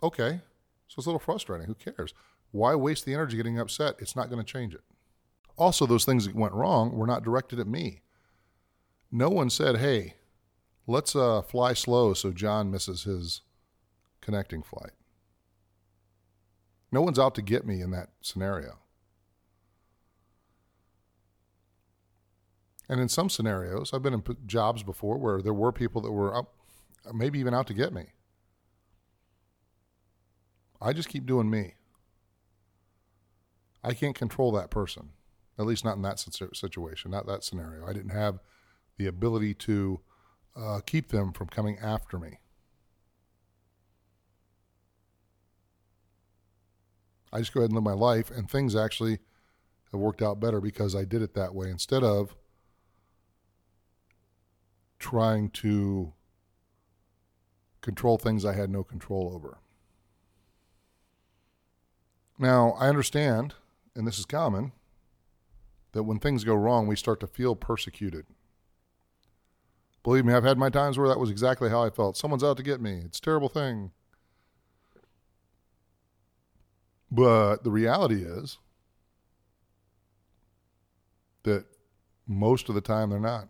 okay. 0.03 0.43
So 0.89 0.97
it's 0.99 1.07
a 1.07 1.09
little 1.09 1.19
frustrating. 1.19 1.67
Who 1.67 1.75
cares? 1.75 2.13
Why 2.51 2.75
waste 2.75 3.07
the 3.07 3.15
energy 3.15 3.39
getting 3.39 3.59
upset? 3.59 3.95
It's 3.99 4.15
not 4.15 4.29
going 4.29 4.45
to 4.45 4.53
change 4.53 4.75
it. 4.75 4.83
Also, 5.57 5.87
those 5.87 6.05
things 6.05 6.27
that 6.27 6.35
went 6.35 6.53
wrong 6.53 6.93
were 6.93 7.07
not 7.07 7.25
directed 7.25 7.59
at 7.59 7.67
me. 7.67 8.03
No 9.11 9.31
one 9.31 9.51
said, 9.51 9.79
hey, 9.79 10.15
let's 10.87 11.17
uh, 11.17 11.43
fly 11.43 11.73
slow 11.73 12.13
so 12.13 12.31
John 12.31 12.71
misses 12.71 13.05
his 13.05 13.43
connecting 14.21 14.63
flight. 14.63 14.93
No 16.93 17.03
one's 17.03 17.19
out 17.19 17.35
to 17.37 17.43
get 17.43 17.67
me 17.67 17.81
in 17.81 17.91
that 17.93 18.11
scenario. 18.21 18.79
And 22.89 23.01
in 23.01 23.09
some 23.09 23.31
scenarios, 23.31 23.93
I've 23.95 24.03
been 24.03 24.15
in 24.15 24.25
jobs 24.47 24.83
before 24.83 25.17
where 25.17 25.41
there 25.41 25.55
were 25.55 25.71
people 25.71 26.03
that 26.03 26.11
were 26.11 26.37
up, 26.37 26.55
maybe 27.15 27.39
even 27.39 27.55
out 27.55 27.69
to 27.69 27.75
get 27.75 27.93
me. 27.93 28.07
I 30.83 30.93
just 30.93 31.09
keep 31.09 31.25
doing 31.25 31.49
me. 31.49 31.75
I 33.85 33.95
can't 33.95 34.17
control 34.17 34.51
that 34.53 34.71
person, 34.71 35.11
at 35.59 35.67
least 35.67 35.85
not 35.85 35.97
in 35.97 36.03
that 36.03 36.19
situation, 36.19 37.13
not 37.13 37.27
that 37.27 37.45
scenario. 37.45 37.87
I 37.87 37.93
didn't 37.93 38.11
have 38.11 38.41
the 38.99 39.07
ability 39.07 39.55
to 39.55 40.01
uh, 40.57 40.81
keep 40.85 41.09
them 41.11 41.33
from 41.33 41.47
coming 41.47 41.79
after 41.79 42.19
me. 42.19 42.41
I 47.33 47.39
just 47.39 47.53
go 47.53 47.61
ahead 47.61 47.71
and 47.71 47.75
live 47.75 47.85
my 47.85 47.93
life, 47.93 48.31
and 48.31 48.51
things 48.51 48.75
actually 48.75 49.19
have 49.93 50.01
worked 50.01 50.23
out 50.23 50.41
better 50.41 50.61
because 50.61 50.95
I 50.95 51.05
did 51.05 51.23
it 51.23 51.35
that 51.35 51.55
way 51.55 51.71
instead 51.71 52.03
of 52.03 52.35
trying 54.99 55.51
to 55.51 56.13
control 57.81 58.19
things 58.19 58.45
I 58.45 58.55
had 58.55 58.71
no 58.71 58.85
control 58.85 59.33
over. 59.35 59.59
Now, 62.39 62.73
I 62.79 62.89
understand, 62.89 63.55
and 63.95 64.07
this 64.07 64.19
is 64.19 64.27
common, 64.27 64.73
that 65.93 66.05
when 66.05 66.19
things 66.19 66.45
go 66.45 66.55
wrong, 66.55 66.87
we 66.87 66.97
start 66.97 67.21
to 67.21 67.27
feel 67.27 67.57
persecuted. 67.57 68.27
Believe 70.03 70.25
me, 70.25 70.33
I've 70.33 70.45
had 70.45 70.57
my 70.57 70.71
times 70.71 70.97
where 70.97 71.09
that 71.09 71.19
was 71.19 71.31
exactly 71.31 71.69
how 71.69 71.83
I 71.85 71.91
felt. 71.91 72.17
Someone's 72.17 72.45
out 72.45 72.57
to 72.57 72.63
get 72.63 72.81
me. 72.81 73.03
It's 73.05 73.19
a 73.19 73.23
terrible 73.23 73.49
thing. 73.51 73.91
But 77.11 77.65
the 77.65 77.71
reality 77.71 78.23
is 78.23 78.59
that 81.43 81.65
most 82.27 82.69
of 82.69 82.75
the 82.75 82.81
time 82.81 83.11
they're 83.11 83.19
not. 83.19 83.49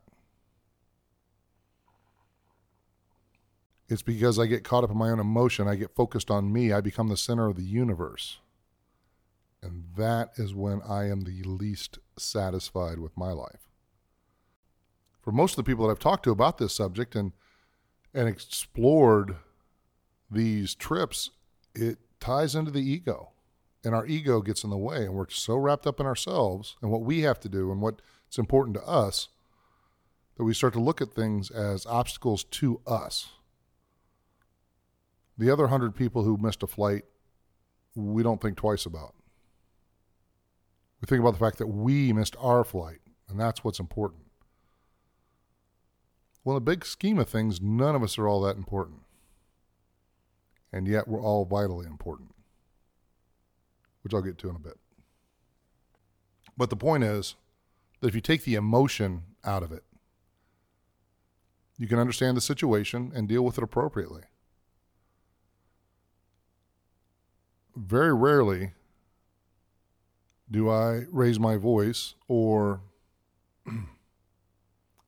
It's 3.89 4.03
because 4.03 4.39
I 4.39 4.47
get 4.47 4.63
caught 4.63 4.85
up 4.85 4.91
in 4.91 4.97
my 4.97 5.11
own 5.11 5.19
emotion. 5.19 5.67
I 5.67 5.75
get 5.75 5.95
focused 5.95 6.31
on 6.31 6.53
me. 6.53 6.73
I 6.73 6.81
become 6.81 7.09
the 7.09 7.17
center 7.17 7.49
of 7.49 7.57
the 7.57 7.65
universe. 7.65 8.39
And 9.63 9.85
that 9.97 10.31
is 10.37 10.55
when 10.55 10.81
I 10.89 11.11
am 11.11 11.23
the 11.23 11.43
least 11.43 11.99
satisfied 12.17 12.99
with 12.99 13.17
my 13.17 13.33
life. 13.33 13.69
For 15.21 15.33
most 15.33 15.53
of 15.53 15.57
the 15.57 15.71
people 15.71 15.87
that 15.87 15.91
I've 15.91 15.99
talked 15.99 16.23
to 16.25 16.31
about 16.31 16.59
this 16.59 16.75
subject 16.75 17.15
and 17.15 17.33
and 18.13 18.29
explored 18.29 19.37
these 20.31 20.75
trips, 20.75 21.31
it 21.75 21.99
ties 22.19 22.55
into 22.55 22.71
the 22.71 22.83
ego. 22.83 23.31
And 23.85 23.95
our 23.95 24.07
ego 24.07 24.43
gets 24.43 24.63
in 24.63 24.71
the 24.71 24.77
way, 24.77 25.05
and 25.05 25.15
we're 25.15 25.31
so 25.31 25.57
wrapped 25.57 25.87
up 25.87 26.01
in 26.01 26.07
ourselves 26.07 26.77
and 26.83 26.91
what 26.91 27.03
we 27.03 27.21
have 27.21 27.41
to 27.41 27.49
do 27.49 27.73
and 27.73 27.81
what's 27.81 28.39
important 28.39 28.77
to 28.77 28.83
us 28.87 29.29
that 30.37 30.45
we 30.45 30.55
start 30.55 30.73
to 30.75 30.81
look 30.81 31.01
at 31.01 31.13
things 31.13 31.51
as 31.51 31.87
obstacles 31.87 32.45
to 32.45 32.81
us. 32.87 33.31
The 35.39 35.51
other 35.51 35.69
hundred 35.69 35.95
people 35.95 36.25
who 36.25 36.37
missed 36.37 36.63
a 36.63 36.67
flight, 36.67 37.05
we 37.95 38.23
don't 38.23 38.41
think 38.41 38.57
twice 38.57 38.85
about. 38.85 39.15
We 41.01 41.07
think 41.07 41.21
about 41.21 41.33
the 41.33 41.39
fact 41.39 41.59
that 41.59 41.67
we 41.67 42.13
missed 42.13 42.37
our 42.39 42.65
flight, 42.65 42.99
and 43.29 43.41
that's 43.41 43.65
what's 43.65 43.81
important. 43.81 44.25
Well, 46.45 46.57
in 46.57 46.65
the 46.65 46.71
big 46.71 46.85
scheme 46.85 47.19
of 47.19 47.29
things, 47.29 47.61
none 47.61 47.95
of 47.95 48.03
us 48.03 48.19
are 48.19 48.29
all 48.29 48.43
that 48.43 48.57
important. 48.57 49.01
And 50.73 50.87
yet 50.87 51.09
we're 51.09 51.23
all 51.23 51.45
vitally 51.45 51.87
important, 51.87 52.31
which 54.03 54.15
I'll 54.15 54.23
get 54.23 54.39
to 54.39 54.51
in 54.51 54.57
a 54.57 54.61
bit. 54.61 54.79
But 56.57 56.71
the 56.71 56.77
point 56.77 57.05
is 57.05 57.37
that 58.01 58.09
if 58.09 58.15
you 58.15 58.21
take 58.21 58.45
the 58.45 58.55
emotion 58.55 59.23
out 59.45 59.63
of 59.63 59.73
it, 59.73 59.85
you 61.79 61.87
can 61.87 61.99
understand 61.99 62.37
the 62.37 62.43
situation 62.43 63.11
and 63.15 63.27
deal 63.27 63.43
with 63.43 63.57
it 63.57 63.65
appropriately. 63.65 64.23
Very 67.75 68.13
rarely 68.13 68.73
do 70.51 70.69
I 70.69 71.05
raise 71.11 71.39
my 71.39 71.57
voice 71.57 72.15
or 72.29 72.81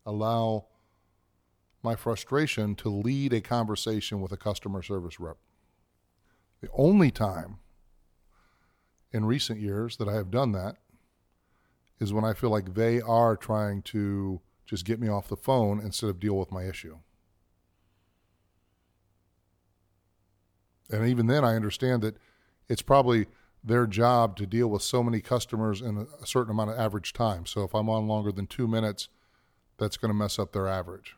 allow 0.07 0.67
my 1.83 1.97
frustration 1.97 2.75
to 2.77 2.89
lead 2.89 3.33
a 3.33 3.41
conversation 3.41 4.21
with 4.21 4.33
a 4.33 4.37
customer 4.37 4.83
service 4.83 5.19
rep? 5.19 5.37
The 6.61 6.69
only 6.73 7.11
time 7.11 7.59
in 9.13 9.25
recent 9.25 9.61
years 9.61 9.97
that 9.97 10.09
I 10.09 10.15
have 10.15 10.31
done 10.31 10.53
that 10.53 10.77
is 12.01 12.13
when 12.13 12.25
I 12.25 12.33
feel 12.33 12.51
like 12.51 12.75
they 12.75 13.01
are 13.01 13.37
trying 13.37 13.83
to 13.83 14.41
just 14.67 14.85
get 14.85 15.01
me 15.01 15.09
off 15.09 15.29
the 15.29 15.37
phone 15.37 15.81
instead 15.81 16.11
of 16.11 16.19
deal 16.19 16.39
with 16.39 16.51
my 16.51 16.65
issue. 16.65 16.99
And 20.91 21.07
even 21.07 21.27
then, 21.27 21.45
I 21.45 21.55
understand 21.55 22.03
that 22.03 22.17
it's 22.69 22.83
probably 22.83 23.27
their 23.65 23.87
job 23.87 24.37
to 24.37 24.47
deal 24.47 24.69
with 24.69 24.83
so 24.83 25.03
many 25.03 25.21
customers 25.21 25.81
in 25.81 26.07
a 26.21 26.27
certain 26.27 26.51
amount 26.51 26.71
of 26.71 26.79
average 26.79 27.13
time. 27.13 27.47
So 27.47 27.63
if 27.63 27.75
I'm 27.75 27.89
on 27.89 28.09
longer 28.09 28.33
than 28.33 28.47
two 28.47 28.67
minutes, 28.67 29.09
that's 29.79 29.97
going 29.97 30.11
to 30.11 30.15
mess 30.15 30.39
up 30.39 30.53
their 30.53 30.69
average. 30.69 31.17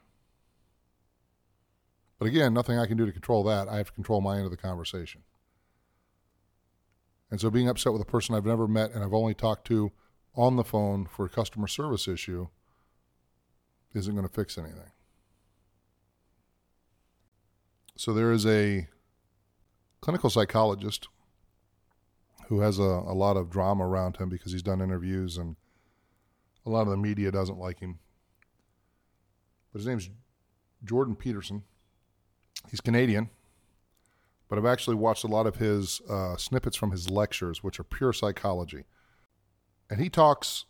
But 2.18 2.26
again, 2.26 2.54
nothing 2.54 2.78
I 2.78 2.86
can 2.86 2.96
do 2.96 3.06
to 3.06 3.12
control 3.12 3.42
that. 3.44 3.68
I 3.68 3.78
have 3.78 3.88
to 3.88 3.92
control 3.92 4.20
my 4.20 4.36
end 4.36 4.44
of 4.44 4.50
the 4.50 4.56
conversation. 4.56 5.22
And 7.34 7.40
so 7.40 7.50
being 7.50 7.68
upset 7.68 7.92
with 7.92 8.00
a 8.00 8.04
person 8.04 8.36
I've 8.36 8.46
never 8.46 8.68
met 8.68 8.92
and 8.92 9.02
I've 9.02 9.12
only 9.12 9.34
talked 9.34 9.66
to 9.66 9.90
on 10.36 10.54
the 10.54 10.62
phone 10.62 11.06
for 11.06 11.26
a 11.26 11.28
customer 11.28 11.66
service 11.66 12.06
issue 12.06 12.46
isn't 13.92 14.14
going 14.14 14.24
to 14.24 14.32
fix 14.32 14.56
anything. 14.56 14.92
So 17.96 18.14
there 18.14 18.30
is 18.30 18.46
a 18.46 18.86
clinical 20.00 20.30
psychologist 20.30 21.08
who 22.46 22.60
has 22.60 22.78
a, 22.78 22.82
a 22.82 23.14
lot 23.14 23.36
of 23.36 23.50
drama 23.50 23.84
around 23.84 24.18
him 24.18 24.28
because 24.28 24.52
he's 24.52 24.62
done 24.62 24.80
interviews 24.80 25.36
and 25.36 25.56
a 26.64 26.70
lot 26.70 26.82
of 26.82 26.90
the 26.90 26.96
media 26.96 27.32
doesn't 27.32 27.58
like 27.58 27.80
him. 27.80 27.98
But 29.72 29.80
his 29.80 29.88
name's 29.88 30.08
Jordan 30.84 31.16
Peterson. 31.16 31.64
He's 32.70 32.80
Canadian, 32.80 33.28
but 34.54 34.60
I've 34.60 34.72
actually 34.72 34.96
watched 34.96 35.24
a 35.24 35.28
lot 35.28 35.46
of 35.46 35.56
his 35.56 36.00
uh, 36.08 36.36
snippets 36.36 36.76
from 36.76 36.90
his 36.90 37.10
lectures, 37.10 37.64
which 37.64 37.80
are 37.80 37.84
pure 37.84 38.12
psychology. 38.12 38.84
And 39.90 40.00
he 40.00 40.08
talks, 40.08 40.66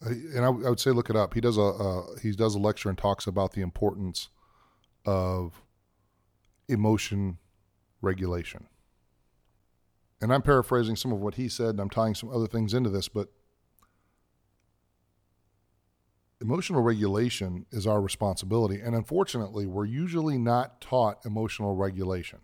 and 0.00 0.40
I, 0.40 0.48
I 0.48 0.50
would 0.70 0.80
say 0.80 0.90
look 0.90 1.10
it 1.10 1.16
up. 1.16 1.34
He 1.34 1.40
does 1.40 1.56
a 1.56 1.62
uh, 1.62 2.02
he 2.22 2.32
does 2.32 2.54
a 2.54 2.58
lecture 2.58 2.88
and 2.88 2.98
talks 2.98 3.26
about 3.26 3.52
the 3.52 3.62
importance 3.62 4.28
of 5.04 5.62
emotion 6.68 7.38
regulation 8.00 8.66
and 10.22 10.32
I'm 10.32 10.42
paraphrasing 10.42 10.94
some 10.94 11.12
of 11.12 11.20
what 11.20 11.34
he 11.34 11.48
said, 11.48 11.70
and 11.70 11.80
I'm 11.80 11.90
tying 11.90 12.14
some 12.14 12.30
other 12.30 12.46
things 12.46 12.74
into 12.74 12.88
this, 12.88 13.08
but 13.08 13.28
emotional 16.40 16.80
regulation 16.80 17.66
is 17.72 17.88
our 17.88 18.00
responsibility. 18.00 18.80
And 18.80 18.94
unfortunately, 18.94 19.66
we're 19.66 19.84
usually 19.84 20.38
not 20.38 20.80
taught 20.80 21.26
emotional 21.26 21.74
regulation. 21.74 22.38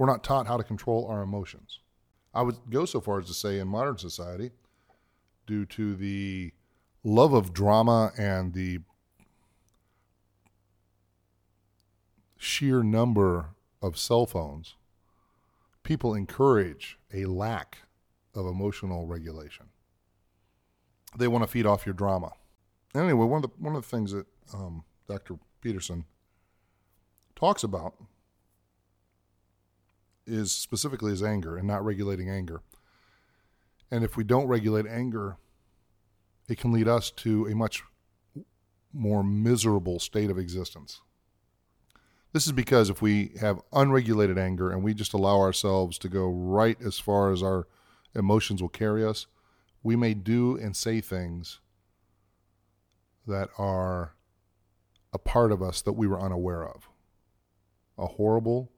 We're 0.00 0.06
not 0.06 0.24
taught 0.24 0.46
how 0.46 0.56
to 0.56 0.64
control 0.64 1.06
our 1.10 1.20
emotions. 1.20 1.80
I 2.32 2.40
would 2.40 2.56
go 2.70 2.86
so 2.86 3.02
far 3.02 3.18
as 3.18 3.26
to 3.26 3.34
say 3.34 3.58
in 3.58 3.68
modern 3.68 3.98
society, 3.98 4.50
due 5.46 5.66
to 5.66 5.94
the 5.94 6.52
love 7.04 7.34
of 7.34 7.52
drama 7.52 8.10
and 8.16 8.54
the 8.54 8.78
sheer 12.38 12.82
number 12.82 13.50
of 13.82 13.98
cell 13.98 14.24
phones 14.24 14.76
people 15.82 16.14
encourage 16.14 16.98
a 17.12 17.26
lack 17.26 17.80
of 18.34 18.46
emotional 18.46 19.06
regulation. 19.06 19.66
They 21.18 21.28
want 21.28 21.44
to 21.44 21.48
feed 21.48 21.66
off 21.66 21.84
your 21.84 21.92
drama. 21.92 22.32
Anyway, 22.94 23.12
one 23.12 23.44
of 23.44 23.50
the 23.50 23.56
one 23.58 23.76
of 23.76 23.82
the 23.82 23.88
things 23.88 24.12
that 24.12 24.26
um, 24.54 24.82
Dr. 25.06 25.34
Peterson 25.60 26.06
talks 27.36 27.62
about 27.62 27.96
is 30.30 30.52
specifically 30.52 31.12
is 31.12 31.22
anger 31.22 31.56
and 31.56 31.66
not 31.66 31.84
regulating 31.84 32.30
anger. 32.30 32.62
And 33.90 34.04
if 34.04 34.16
we 34.16 34.24
don't 34.24 34.46
regulate 34.46 34.86
anger, 34.86 35.36
it 36.48 36.58
can 36.58 36.72
lead 36.72 36.88
us 36.88 37.10
to 37.10 37.46
a 37.46 37.54
much 37.54 37.82
more 38.92 39.22
miserable 39.22 39.98
state 39.98 40.30
of 40.30 40.38
existence. 40.38 41.00
This 42.32 42.46
is 42.46 42.52
because 42.52 42.90
if 42.90 43.02
we 43.02 43.32
have 43.40 43.60
unregulated 43.72 44.38
anger 44.38 44.70
and 44.70 44.84
we 44.84 44.94
just 44.94 45.12
allow 45.12 45.40
ourselves 45.40 45.98
to 45.98 46.08
go 46.08 46.28
right 46.28 46.80
as 46.80 46.98
far 46.98 47.32
as 47.32 47.42
our 47.42 47.66
emotions 48.14 48.62
will 48.62 48.68
carry 48.68 49.04
us, 49.04 49.26
we 49.82 49.96
may 49.96 50.14
do 50.14 50.56
and 50.56 50.76
say 50.76 51.00
things 51.00 51.60
that 53.26 53.48
are 53.58 54.14
a 55.12 55.18
part 55.18 55.50
of 55.50 55.62
us 55.62 55.82
that 55.82 55.92
we 55.92 56.06
were 56.06 56.20
unaware 56.20 56.66
of. 56.66 56.88
A 57.98 58.06
horrible, 58.06 58.70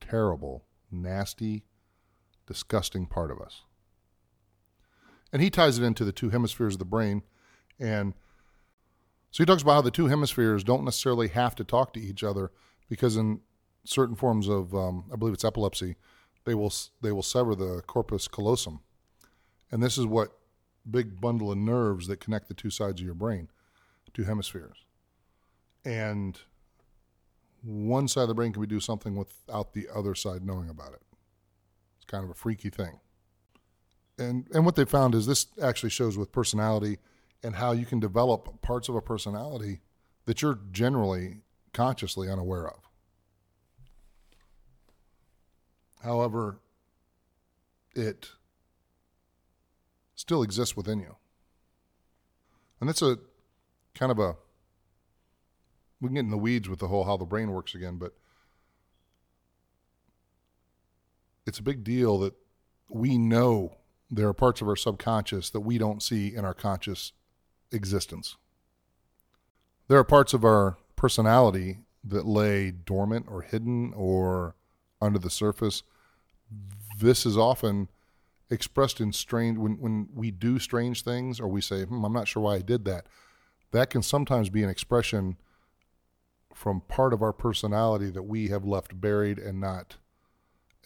terrible, 0.00 0.64
nasty, 1.02 1.64
disgusting 2.46 3.06
part 3.06 3.30
of 3.30 3.40
us. 3.40 3.62
And 5.32 5.42
he 5.42 5.50
ties 5.50 5.78
it 5.78 5.84
into 5.84 6.04
the 6.04 6.12
two 6.12 6.30
hemispheres 6.30 6.74
of 6.74 6.78
the 6.78 6.84
brain. 6.84 7.22
And 7.78 8.14
so 9.30 9.42
he 9.42 9.46
talks 9.46 9.62
about 9.62 9.74
how 9.74 9.82
the 9.82 9.90
two 9.90 10.06
hemispheres 10.06 10.62
don't 10.62 10.84
necessarily 10.84 11.28
have 11.28 11.54
to 11.56 11.64
talk 11.64 11.92
to 11.94 12.00
each 12.00 12.22
other 12.22 12.52
because 12.88 13.16
in 13.16 13.40
certain 13.84 14.14
forms 14.14 14.48
of, 14.48 14.74
um, 14.74 15.04
I 15.12 15.16
believe 15.16 15.34
it's 15.34 15.44
epilepsy, 15.44 15.96
they 16.44 16.54
will 16.54 16.72
they 17.00 17.12
will 17.12 17.22
sever 17.22 17.54
the 17.54 17.82
corpus 17.86 18.28
callosum, 18.28 18.80
and 19.70 19.82
this 19.82 19.96
is 19.96 20.06
what 20.06 20.38
big 20.88 21.20
bundle 21.20 21.50
of 21.50 21.58
nerves 21.58 22.06
that 22.08 22.20
connect 22.20 22.48
the 22.48 22.54
two 22.54 22.70
sides 22.70 23.00
of 23.00 23.06
your 23.06 23.14
brain, 23.14 23.48
two 24.12 24.24
hemispheres, 24.24 24.84
and 25.84 26.40
one 27.64 28.08
side 28.08 28.22
of 28.22 28.28
the 28.28 28.34
brain 28.34 28.52
can 28.52 28.64
do 28.66 28.80
something 28.80 29.16
without 29.16 29.72
the 29.72 29.88
other 29.94 30.14
side 30.14 30.44
knowing 30.44 30.68
about 30.68 30.92
it. 30.92 31.02
It's 31.96 32.04
kind 32.04 32.24
of 32.24 32.30
a 32.30 32.34
freaky 32.34 32.70
thing. 32.70 33.00
And 34.18 34.46
and 34.52 34.64
what 34.64 34.76
they 34.76 34.84
found 34.84 35.14
is 35.14 35.26
this 35.26 35.46
actually 35.60 35.90
shows 35.90 36.16
with 36.16 36.30
personality 36.30 36.98
and 37.42 37.56
how 37.56 37.72
you 37.72 37.84
can 37.84 38.00
develop 38.00 38.60
parts 38.62 38.88
of 38.88 38.94
a 38.94 39.00
personality 39.00 39.80
that 40.26 40.40
you're 40.40 40.58
generally 40.70 41.42
consciously 41.72 42.30
unaware 42.30 42.68
of. 42.68 42.88
However, 46.02 46.60
it 47.94 48.30
still 50.14 50.42
exists 50.42 50.76
within 50.76 51.00
you. 51.00 51.16
And 52.80 52.88
that's 52.88 53.02
a 53.02 53.18
kind 53.94 54.12
of 54.12 54.18
a 54.18 54.36
we 56.04 56.08
can 56.08 56.14
get 56.14 56.20
in 56.20 56.30
the 56.30 56.36
weeds 56.36 56.68
with 56.68 56.80
the 56.80 56.88
whole 56.88 57.04
how 57.04 57.16
the 57.16 57.24
brain 57.24 57.50
works 57.50 57.74
again, 57.74 57.96
but 57.96 58.12
it's 61.46 61.58
a 61.58 61.62
big 61.62 61.82
deal 61.82 62.18
that 62.18 62.34
we 62.90 63.16
know 63.16 63.78
there 64.10 64.28
are 64.28 64.34
parts 64.34 64.60
of 64.60 64.68
our 64.68 64.76
subconscious 64.76 65.48
that 65.48 65.60
we 65.60 65.78
don't 65.78 66.02
see 66.02 66.34
in 66.34 66.44
our 66.44 66.52
conscious 66.52 67.12
existence. 67.72 68.36
There 69.88 69.98
are 69.98 70.04
parts 70.04 70.34
of 70.34 70.44
our 70.44 70.76
personality 70.94 71.78
that 72.04 72.26
lay 72.26 72.70
dormant 72.70 73.26
or 73.28 73.40
hidden 73.40 73.94
or 73.96 74.56
under 75.00 75.18
the 75.18 75.30
surface. 75.30 75.82
This 76.98 77.24
is 77.24 77.38
often 77.38 77.88
expressed 78.50 79.00
in 79.00 79.12
strange 79.14 79.56
when, 79.56 79.80
when 79.80 80.08
we 80.14 80.30
do 80.30 80.58
strange 80.58 81.02
things 81.02 81.40
or 81.40 81.48
we 81.48 81.62
say, 81.62 81.84
hmm, 81.84 82.04
I'm 82.04 82.12
not 82.12 82.28
sure 82.28 82.42
why 82.42 82.56
I 82.56 82.60
did 82.60 82.84
that. 82.84 83.06
That 83.72 83.88
can 83.88 84.02
sometimes 84.02 84.50
be 84.50 84.62
an 84.62 84.68
expression 84.68 85.38
from 86.54 86.80
part 86.82 87.12
of 87.12 87.22
our 87.22 87.32
personality 87.32 88.10
that 88.10 88.22
we 88.22 88.48
have 88.48 88.64
left 88.64 89.00
buried 89.00 89.38
and 89.38 89.60
not 89.60 89.96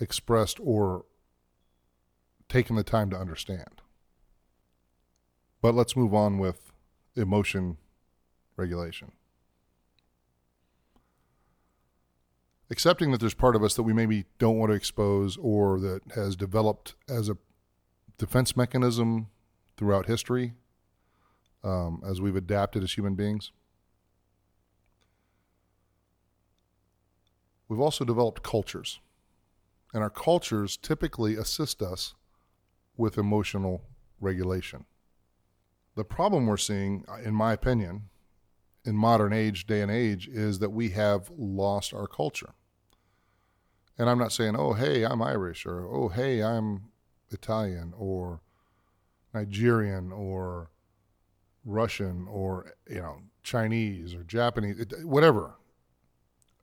expressed 0.00 0.58
or 0.60 1.04
taken 2.48 2.76
the 2.76 2.82
time 2.82 3.10
to 3.10 3.16
understand. 3.16 3.82
But 5.60 5.74
let's 5.74 5.96
move 5.96 6.14
on 6.14 6.38
with 6.38 6.72
emotion 7.16 7.76
regulation. 8.56 9.12
accepting 12.70 13.10
that 13.12 13.18
there's 13.18 13.34
part 13.34 13.56
of 13.56 13.62
us 13.62 13.74
that 13.74 13.82
we 13.82 13.92
maybe 13.92 14.24
don't 14.38 14.58
want 14.58 14.70
to 14.70 14.76
expose 14.76 15.36
or 15.38 15.80
that 15.80 16.00
has 16.14 16.36
developed 16.36 16.94
as 17.08 17.28
a 17.28 17.36
defense 18.18 18.56
mechanism 18.56 19.28
throughout 19.76 20.06
history 20.06 20.54
um, 21.64 22.02
as 22.06 22.20
we've 22.20 22.36
adapted 22.36 22.82
as 22.82 22.92
human 22.92 23.14
beings. 23.14 23.52
We've 27.68 27.80
also 27.80 28.04
developed 28.04 28.42
cultures, 28.42 29.00
and 29.92 30.02
our 30.02 30.10
cultures 30.10 30.76
typically 30.76 31.36
assist 31.36 31.82
us 31.82 32.14
with 32.96 33.18
emotional 33.18 33.82
regulation. 34.20 34.86
The 35.94 36.04
problem 36.04 36.46
we're 36.46 36.56
seeing, 36.56 37.04
in 37.22 37.34
my 37.34 37.52
opinion, 37.52 38.08
in 38.84 38.96
modern 38.96 39.32
age, 39.32 39.66
day 39.66 39.82
and 39.82 39.90
age, 39.90 40.28
is 40.28 40.60
that 40.60 40.70
we 40.70 40.90
have 40.90 41.30
lost 41.36 41.92
our 41.92 42.06
culture. 42.06 42.54
And 43.98 44.08
I'm 44.08 44.18
not 44.18 44.32
saying, 44.32 44.54
oh, 44.56 44.72
hey, 44.74 45.04
I'm 45.04 45.20
Irish, 45.20 45.66
or 45.66 45.84
oh, 45.84 46.08
hey, 46.08 46.42
I'm 46.42 46.84
Italian, 47.30 47.92
or 47.98 48.40
Nigerian, 49.34 50.12
or 50.12 50.70
Russian, 51.64 52.26
or, 52.30 52.74
you 52.88 53.00
know, 53.00 53.18
Chinese, 53.42 54.14
or 54.14 54.22
Japanese, 54.22 54.86
whatever. 55.02 55.56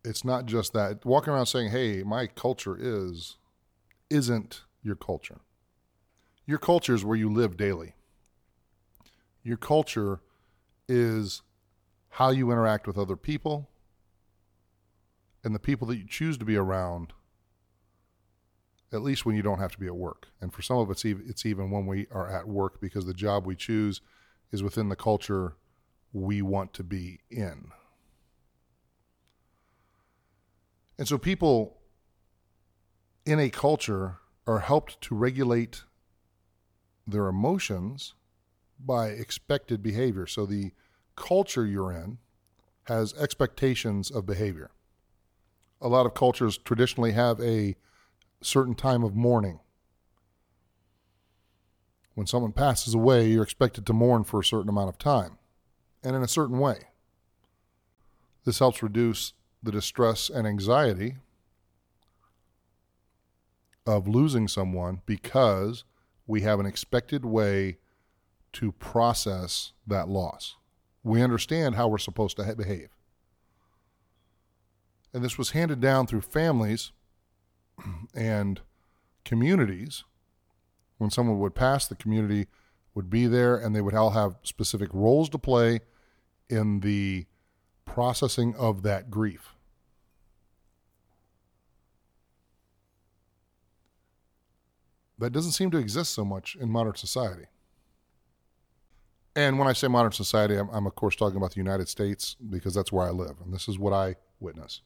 It's 0.05 0.23
not 0.23 0.45
just 0.45 0.73
that. 0.73 1.05
Walking 1.05 1.33
around 1.33 1.47
saying, 1.47 1.71
hey, 1.71 2.03
my 2.03 2.27
culture 2.27 2.77
is, 2.79 3.37
isn't 4.09 4.61
your 4.83 4.95
culture. 4.95 5.39
Your 6.45 6.59
culture 6.59 6.93
is 6.93 7.03
where 7.03 7.17
you 7.17 7.29
live 7.31 7.57
daily. 7.57 7.95
Your 9.43 9.57
culture 9.57 10.21
is 10.87 11.41
how 12.09 12.29
you 12.29 12.51
interact 12.51 12.87
with 12.87 12.97
other 12.97 13.15
people 13.15 13.69
and 15.43 15.53
the 15.53 15.59
people 15.59 15.87
that 15.87 15.97
you 15.97 16.05
choose 16.07 16.37
to 16.37 16.45
be 16.45 16.55
around 16.55 17.13
at 18.93 19.01
least 19.01 19.25
when 19.25 19.35
you 19.35 19.41
don't 19.41 19.59
have 19.59 19.71
to 19.71 19.79
be 19.79 19.87
at 19.87 19.95
work. 19.95 20.27
And 20.39 20.53
for 20.53 20.61
some 20.61 20.77
of 20.77 20.89
us, 20.89 21.03
it's 21.03 21.45
even 21.45 21.69
when 21.69 21.85
we 21.85 22.07
are 22.11 22.29
at 22.29 22.47
work 22.47 22.79
because 22.79 23.05
the 23.05 23.13
job 23.13 23.45
we 23.45 23.55
choose 23.55 24.01
is 24.51 24.63
within 24.63 24.89
the 24.89 24.95
culture 24.95 25.55
we 26.13 26.41
want 26.41 26.73
to 26.73 26.83
be 26.83 27.19
in. 27.29 27.71
And 30.97 31.07
so 31.07 31.17
people 31.17 31.77
in 33.25 33.39
a 33.39 33.49
culture 33.49 34.17
are 34.47 34.59
helped 34.59 35.01
to 35.01 35.15
regulate 35.15 35.83
their 37.07 37.27
emotions 37.27 38.13
by 38.79 39.07
expected 39.07 39.81
behavior. 39.81 40.27
So 40.27 40.45
the 40.45 40.71
culture 41.15 41.65
you're 41.65 41.91
in 41.91 42.17
has 42.83 43.13
expectations 43.15 44.11
of 44.11 44.25
behavior. 44.25 44.71
A 45.81 45.87
lot 45.87 46.05
of 46.05 46.13
cultures 46.13 46.57
traditionally 46.57 47.11
have 47.13 47.39
a 47.41 47.75
certain 48.41 48.75
time 48.75 49.03
of 49.03 49.15
mourning. 49.15 49.59
When 52.13 52.27
someone 52.27 52.53
passes 52.53 52.93
away, 52.93 53.27
you're 53.27 53.43
expected 53.43 53.85
to 53.87 53.93
mourn 53.93 54.23
for 54.23 54.39
a 54.39 54.45
certain 54.45 54.69
amount 54.69 54.89
of 54.89 54.97
time 54.97 55.37
and 56.03 56.15
in 56.15 56.23
a 56.23 56.27
certain 56.27 56.59
way. 56.59 56.89
This 58.45 58.59
helps 58.59 58.81
reduce 58.81 59.33
the 59.65 59.71
distress 59.71 60.29
and 60.29 60.47
anxiety 60.47 61.15
of 63.85 64.07
losing 64.07 64.47
someone 64.47 65.01
because 65.05 65.83
we 66.27 66.41
have 66.41 66.59
an 66.59 66.65
expected 66.65 67.25
way 67.25 67.77
to 68.53 68.71
process 68.73 69.73
that 69.85 70.07
loss. 70.07 70.55
We 71.03 71.21
understand 71.21 71.75
how 71.75 71.87
we're 71.87 71.97
supposed 71.97 72.37
to 72.37 72.55
behave. 72.55 72.89
And 75.13 75.23
this 75.23 75.37
was 75.37 75.51
handed 75.51 75.81
down 75.81 76.07
through 76.07 76.21
families 76.21 76.91
and 78.15 78.61
communities, 79.23 80.03
when 80.97 81.09
someone 81.09 81.39
would 81.39 81.55
pass, 81.55 81.87
the 81.87 81.95
community 81.95 82.47
would 82.93 83.09
be 83.09 83.27
there 83.27 83.57
and 83.57 83.75
they 83.75 83.81
would 83.81 83.93
all 83.93 84.11
have 84.11 84.37
specific 84.43 84.89
roles 84.93 85.29
to 85.29 85.37
play 85.37 85.81
in 86.49 86.79
the 86.79 87.25
processing 87.85 88.55
of 88.55 88.83
that 88.83 89.09
grief. 89.11 89.54
That 95.17 95.31
doesn't 95.31 95.53
seem 95.53 95.71
to 95.71 95.77
exist 95.77 96.13
so 96.13 96.25
much 96.25 96.55
in 96.59 96.69
modern 96.69 96.95
society. 96.95 97.45
And 99.35 99.59
when 99.59 99.67
I 99.67 99.73
say 99.73 99.87
modern 99.87 100.11
society, 100.11 100.55
I'm, 100.55 100.69
I'm, 100.69 100.85
of 100.87 100.95
course 100.95 101.15
talking 101.15 101.37
about 101.37 101.51
the 101.51 101.57
United 101.57 101.89
States 101.89 102.35
because 102.49 102.73
that's 102.73 102.91
where 102.91 103.05
I 103.05 103.11
live, 103.11 103.35
and 103.43 103.53
this 103.53 103.67
is 103.67 103.77
what 103.77 103.93
I 103.93 104.15
witness. 104.39 104.81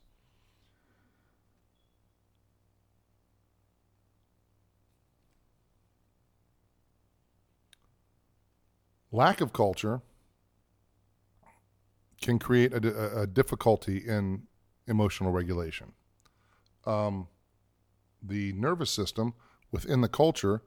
Lack 9.12 9.42
of 9.42 9.54
culture 9.54 10.02
can 12.22 12.38
create 12.38 12.74
a, 12.74 13.22
a 13.22 13.28
difficulty 13.28 13.98
in 13.98 14.44
emotional 14.88 15.32
regulation. 15.32 15.94
Um, 16.86 17.28
the 18.22 18.54
nervous 18.54 18.92
system 18.92 19.34
within 19.72 20.02
the 20.02 20.10
culture, 20.10 20.62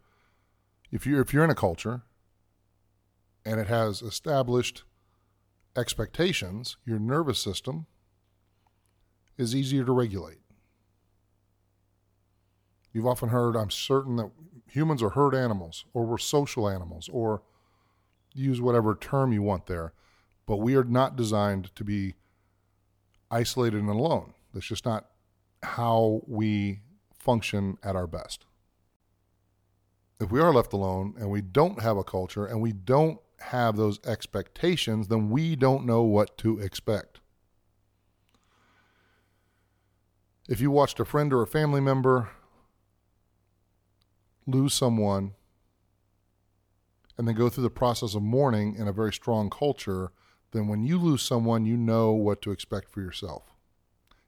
if 0.91 1.07
you're 1.07 1.21
if 1.21 1.33
you're 1.33 1.45
in 1.45 1.51
a 1.51 1.55
culture 1.55 2.03
and 3.45 3.61
it 3.61 3.67
has 3.67 4.03
established 4.03 4.85
expectations, 5.77 6.77
your 6.85 6.99
nervous 6.99 7.39
system 7.39 7.87
is 9.39 9.55
easier 9.55 9.85
to 9.85 9.93
regulate. 9.93 10.39
You've 12.93 13.07
often 13.07 13.31
heard, 13.31 13.57
I'm 13.57 13.71
certain 13.71 14.17
that 14.17 14.31
humans 14.67 15.03
are 15.03 15.11
herd 15.11 15.35
animals, 15.35 15.87
or 15.95 16.05
we're 16.05 16.19
social 16.19 16.69
animals, 16.69 17.09
or 17.11 17.43
use 18.35 18.61
whatever 18.61 18.95
term 18.95 19.33
you 19.33 19.43
want 19.43 19.67
there, 19.67 19.95
but 20.47 20.57
we 20.57 20.77
are 20.77 20.85
not 20.85 21.17
designed 21.17 21.75
to 21.75 21.85
be 21.85 22.15
isolated 23.31 23.81
and 23.81 23.89
alone. 23.89 24.35
That's 24.53 24.67
just 24.67 24.85
not 24.85 25.07
how 25.63 26.21
we 26.27 26.81
function 27.19 27.79
at 27.83 27.97
our 27.97 28.07
best. 28.07 28.45
If 30.23 30.31
we 30.31 30.39
are 30.39 30.55
left 30.55 30.73
alone 30.73 31.15
and 31.19 31.31
we 31.31 31.41
don't 31.41 31.83
have 31.83 31.97
a 31.97 32.05
culture 32.05 32.47
and 32.47 32.61
we 32.61 32.73
don't 32.73 33.19
have 33.41 33.77
those 33.77 33.99
expectations, 34.07 35.09
then 35.09 35.31
we 35.31 35.57
don't 35.57 35.85
know 35.85 36.03
what 36.03 36.39
to 36.39 36.61
expect. 36.61 37.19
If 40.49 40.61
you 40.61 40.71
watched 40.71 41.01
a 41.01 41.05
friend 41.05 41.33
or 41.33 41.43
a 41.43 41.47
family 41.49 41.81
member 41.81 42.31
lose 44.47 44.75
someone 44.75 45.33
and 47.19 47.27
then 47.27 47.35
go 47.35 47.49
through 47.49 47.65
the 47.65 47.71
process 47.71 48.15
of 48.15 48.23
mourning 48.23 48.77
in 48.77 48.87
a 48.87 48.93
very 48.93 49.13
strong 49.13 49.51
culture, 49.51 50.13
then 50.53 50.69
when 50.69 50.85
you 50.85 50.99
lose 50.99 51.23
someone, 51.23 51.67
you 51.67 51.77
know 51.77 52.13
what 52.13 52.41
to 52.43 52.53
expect 52.53 52.91
for 52.91 53.01
yourself. 53.01 53.43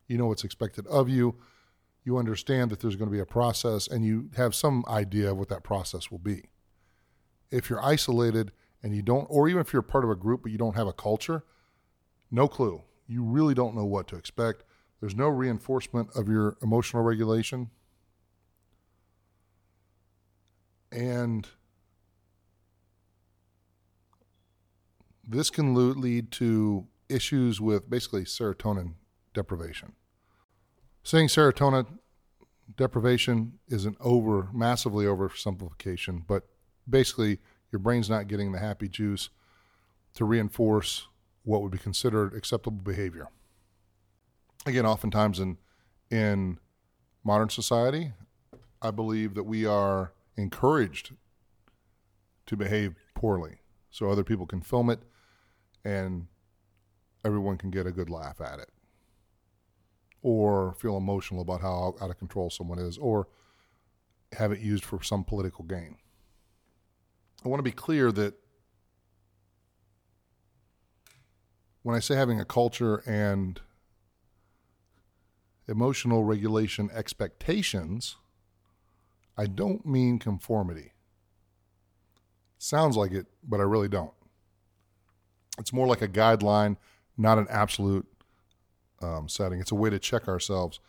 You 0.08 0.18
know 0.18 0.26
what's 0.26 0.44
expected 0.44 0.88
of 0.88 1.08
you. 1.08 1.36
You 2.04 2.18
understand 2.18 2.70
that 2.70 2.80
there's 2.80 2.96
going 2.96 3.08
to 3.08 3.14
be 3.14 3.20
a 3.20 3.26
process, 3.26 3.86
and 3.88 4.04
you 4.04 4.30
have 4.36 4.54
some 4.54 4.84
idea 4.86 5.30
of 5.30 5.38
what 5.38 5.48
that 5.48 5.64
process 5.64 6.10
will 6.10 6.18
be. 6.18 6.44
If 7.50 7.70
you're 7.70 7.82
isolated 7.82 8.52
and 8.82 8.94
you 8.94 9.00
don't, 9.00 9.26
or 9.30 9.48
even 9.48 9.60
if 9.62 9.72
you're 9.72 9.82
part 9.82 10.04
of 10.04 10.10
a 10.10 10.14
group 10.14 10.42
but 10.42 10.52
you 10.52 10.58
don't 10.58 10.76
have 10.76 10.86
a 10.86 10.92
culture, 10.92 11.44
no 12.30 12.46
clue. 12.46 12.82
You 13.06 13.22
really 13.22 13.54
don't 13.54 13.74
know 13.74 13.84
what 13.84 14.06
to 14.08 14.16
expect. 14.16 14.64
There's 15.00 15.14
no 15.14 15.28
reinforcement 15.28 16.10
of 16.14 16.28
your 16.28 16.56
emotional 16.62 17.02
regulation. 17.02 17.70
And 20.92 21.48
this 25.26 25.50
can 25.50 25.74
lead 25.74 26.30
to 26.32 26.86
issues 27.08 27.60
with 27.60 27.88
basically 27.88 28.24
serotonin 28.24 28.94
deprivation. 29.32 29.92
Saying 31.06 31.28
serotonin 31.28 31.86
deprivation 32.78 33.58
is 33.68 33.84
an 33.84 33.94
over, 34.00 34.48
massively 34.54 35.04
oversimplification, 35.04 36.22
but 36.26 36.44
basically 36.88 37.40
your 37.70 37.78
brain's 37.78 38.08
not 38.08 38.26
getting 38.26 38.52
the 38.52 38.58
happy 38.58 38.88
juice 38.88 39.28
to 40.14 40.24
reinforce 40.24 41.06
what 41.42 41.60
would 41.60 41.72
be 41.72 41.78
considered 41.78 42.32
acceptable 42.32 42.78
behavior. 42.78 43.28
Again, 44.64 44.86
oftentimes 44.86 45.38
in 45.38 45.58
in 46.10 46.58
modern 47.22 47.50
society, 47.50 48.12
I 48.80 48.90
believe 48.90 49.34
that 49.34 49.44
we 49.44 49.66
are 49.66 50.12
encouraged 50.38 51.12
to 52.46 52.56
behave 52.56 52.94
poorly 53.14 53.58
so 53.90 54.08
other 54.08 54.24
people 54.24 54.46
can 54.46 54.62
film 54.62 54.88
it 54.88 55.00
and 55.84 56.28
everyone 57.24 57.58
can 57.58 57.70
get 57.70 57.86
a 57.86 57.92
good 57.92 58.08
laugh 58.08 58.40
at 58.40 58.58
it 58.58 58.70
or 60.24 60.72
feel 60.72 60.96
emotional 60.96 61.42
about 61.42 61.60
how 61.60 61.94
out 62.00 62.08
of 62.08 62.18
control 62.18 62.48
someone 62.48 62.78
is 62.78 62.96
or 62.96 63.28
have 64.32 64.50
it 64.50 64.58
used 64.58 64.82
for 64.82 65.02
some 65.02 65.22
political 65.22 65.64
gain. 65.66 65.98
I 67.44 67.48
want 67.48 67.58
to 67.58 67.62
be 67.62 67.70
clear 67.70 68.10
that 68.10 68.32
when 71.82 71.94
I 71.94 72.00
say 72.00 72.16
having 72.16 72.40
a 72.40 72.44
culture 72.46 73.02
and 73.06 73.60
emotional 75.68 76.24
regulation 76.24 76.88
expectations, 76.94 78.16
I 79.36 79.44
don't 79.44 79.84
mean 79.84 80.18
conformity. 80.18 80.92
Sounds 82.56 82.96
like 82.96 83.12
it, 83.12 83.26
but 83.46 83.60
I 83.60 83.64
really 83.64 83.88
don't. 83.88 84.14
It's 85.58 85.72
more 85.72 85.86
like 85.86 86.00
a 86.00 86.08
guideline, 86.08 86.78
not 87.18 87.36
an 87.36 87.46
absolute 87.50 88.06
um, 89.04 89.28
setting. 89.28 89.60
It's 89.60 89.72
a 89.72 89.74
way 89.76 89.90
to 89.90 89.98
check 89.98 90.28
ourselves. 90.28 90.80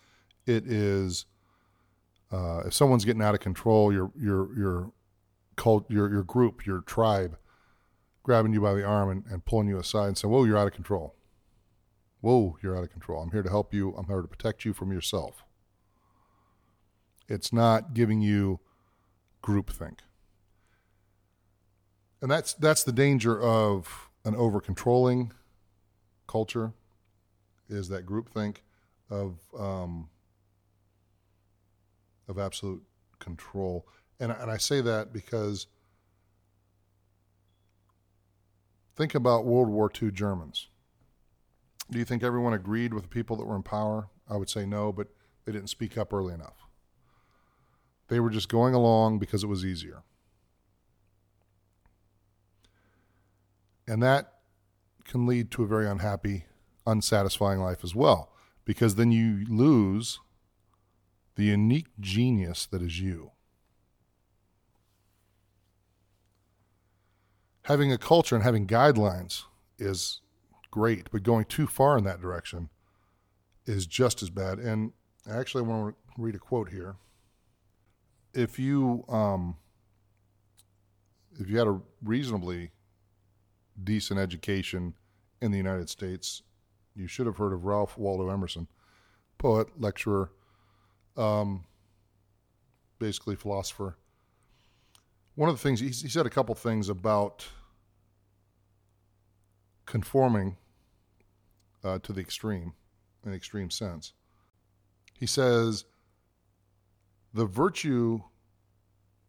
It 0.46 0.66
is 0.66 1.26
uh, 2.32 2.64
if 2.66 2.74
someone's 2.74 3.06
getting 3.06 3.22
out 3.22 3.36
of 3.36 3.42
control, 3.42 3.92
your 3.92 4.12
your 4.20 4.58
your 4.58 4.92
cult, 5.56 5.90
your 5.90 6.10
your 6.12 6.24
group, 6.24 6.66
your 6.66 6.82
tribe, 6.82 7.38
grabbing 8.24 8.54
you 8.54 8.62
by 8.62 8.74
the 8.74 8.84
arm 8.84 9.10
and, 9.10 9.24
and 9.30 9.46
pulling 9.46 9.68
you 9.68 9.78
aside 9.78 10.08
and 10.08 10.18
saying, 10.18 10.32
"Whoa, 10.32 10.44
you're 10.46 10.58
out 10.58 10.68
of 10.68 10.74
control. 10.74 11.16
Whoa, 12.22 12.58
you're 12.62 12.78
out 12.78 12.84
of 12.84 12.92
control. 12.92 13.22
I'm 13.22 13.32
here 13.32 13.44
to 13.44 13.50
help 13.50 13.74
you. 13.74 13.94
I'm 13.96 14.08
here 14.08 14.22
to 14.22 14.28
protect 14.28 14.66
you 14.66 14.74
from 14.74 14.92
yourself." 14.92 15.44
It's 17.28 17.52
not 17.52 17.94
giving 17.94 18.22
you 18.22 18.60
groupthink. 19.44 20.00
And 22.22 22.32
that's 22.32 22.54
that's 22.54 22.84
the 22.84 22.92
danger 22.92 23.40
of 23.40 24.10
an 24.24 24.36
over 24.36 24.60
controlling 24.60 25.32
culture 26.28 26.74
is 27.70 27.90
that 27.90 28.06
groupthink 28.06 28.58
of 29.10 29.40
um, 29.58 30.10
of 32.28 32.38
absolute 32.38 32.84
control. 33.20 33.88
And 34.20 34.32
and 34.32 34.50
I 34.50 34.58
say 34.58 34.82
that 34.82 35.14
because 35.14 35.68
think 38.96 39.16
about 39.16 39.46
World 39.46 39.70
War 39.70 39.92
II 40.02 40.12
Germans. 40.12 40.68
Do 41.92 42.00
you 42.00 42.06
think 42.06 42.24
everyone 42.24 42.54
agreed 42.54 42.94
with 42.94 43.04
the 43.04 43.10
people 43.10 43.36
that 43.38 43.46
were 43.46 43.56
in 43.56 43.64
power? 43.64 44.10
I 44.28 44.38
would 44.38 44.50
say 44.50 44.66
no, 44.66 44.92
but 44.92 45.08
they 45.46 45.52
didn't 45.52 45.70
speak 45.70 45.98
up 45.98 46.12
early 46.14 46.34
enough. 46.34 46.66
They 48.08 48.20
were 48.20 48.30
just 48.30 48.50
going 48.50 48.74
along 48.74 49.20
because 49.20 49.44
it 49.44 49.48
was 49.48 49.64
easier. 49.64 50.04
And 53.88 54.02
that 54.02 54.34
can 55.06 55.28
lead 55.28 55.52
to 55.52 55.64
a 55.64 55.68
very 55.68 55.88
unhappy, 55.88 56.46
unsatisfying 56.86 57.60
life 57.60 57.84
as 57.84 57.96
well, 57.96 58.32
because 58.64 58.96
then 58.96 59.12
you 59.12 59.46
lose 59.50 60.20
the 61.36 61.46
unique 61.46 61.88
genius 62.00 62.66
that 62.66 62.82
is 62.82 63.00
you. 63.00 63.32
Having 67.64 67.92
a 67.92 67.98
culture 67.98 68.36
and 68.36 68.44
having 68.44 68.68
guidelines 68.68 69.44
is 69.80 70.22
great, 70.70 71.10
but 71.12 71.24
going 71.24 71.46
too 71.46 71.68
far 71.68 71.98
in 71.98 72.04
that 72.04 72.22
direction 72.22 72.70
is 73.66 73.88
just 73.88 74.22
as 74.22 74.30
bad. 74.30 74.60
And 74.60 74.94
actually, 75.30 75.64
I 75.64 75.68
want 75.68 75.96
to 75.96 76.22
read 76.22 76.36
a 76.36 76.40
quote 76.40 76.70
here 76.70 76.96
if 78.36 78.60
you 78.60 79.04
um, 79.08 79.56
if 81.40 81.50
you 81.50 81.58
had 81.58 81.68
a 81.68 81.80
reasonably 82.04 82.72
decent 83.82 84.20
education 84.20 84.94
in 85.42 85.52
the 85.52 85.58
United 85.58 85.90
States, 85.90 86.44
you 86.96 87.08
should 87.08 87.26
have 87.26 87.38
heard 87.38 87.54
of 87.54 87.66
Ralph 87.66 87.98
Waldo 87.98 88.30
Emerson, 88.30 88.68
poet, 89.38 89.68
lecturer, 89.80 90.32
um, 91.18 91.66
basically 93.00 93.36
philosopher. 93.36 93.98
One 95.36 95.50
of 95.50 95.56
the 95.56 95.62
things 95.62 95.82
he, 95.82 95.92
said 95.92 96.26
a 96.26 96.30
couple 96.30 96.56
things 96.56 96.88
about 96.88 97.46
conforming 99.86 100.58
uh, 101.84 102.00
to 102.00 102.14
the 102.14 102.22
extreme, 102.22 102.74
in 103.26 103.34
extreme 103.34 103.70
sense. 103.70 104.14
He 105.14 105.26
says 105.26 105.86
the 107.34 107.46
virtue 107.46 108.22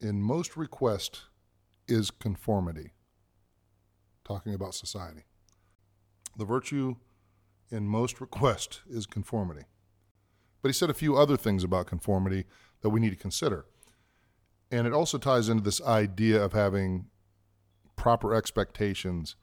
in 0.01 0.23
most 0.23 0.57
request 0.57 1.23
is 1.89 2.11
conformity. 2.11 2.93
Talking 4.25 4.55
about 4.55 4.75
society. 4.75 5.25
The 6.37 6.45
virtue 6.45 6.97
in 7.71 7.87
most 7.87 8.21
requests 8.21 8.81
is 8.89 9.07
conformity. 9.07 9.65
But 10.63 10.69
he 10.69 10.73
said 10.73 10.91
a 10.91 10.95
few 10.95 11.17
other 11.17 11.37
things 11.37 11.65
about 11.65 11.87
conformity 11.87 12.45
that 12.83 12.91
we 12.91 13.01
need 13.01 13.11
to 13.11 13.17
consider. 13.17 13.67
And 14.71 14.87
it 14.87 14.93
also 14.93 15.19
ties 15.19 15.49
into 15.49 15.63
this 15.63 15.81
idea 15.83 16.43
of 16.43 16.53
having 16.53 17.07
proper 17.95 18.35
expectations 18.35 19.37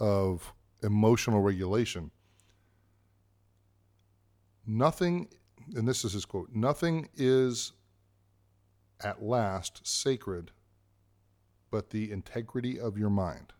of 0.00 0.52
emotional 0.82 1.40
regulation. 1.40 2.10
Nothing, 4.66 5.28
and 5.74 5.86
this 5.86 6.04
is 6.04 6.12
his 6.12 6.24
quote, 6.24 6.50
nothing 6.52 7.08
is 7.14 7.72
at 9.02 9.22
last 9.22 9.86
sacred, 9.86 10.50
but 11.70 11.90
the 11.90 12.10
integrity 12.10 12.78
of 12.78 12.98
your 12.98 13.10
mind. 13.10 13.52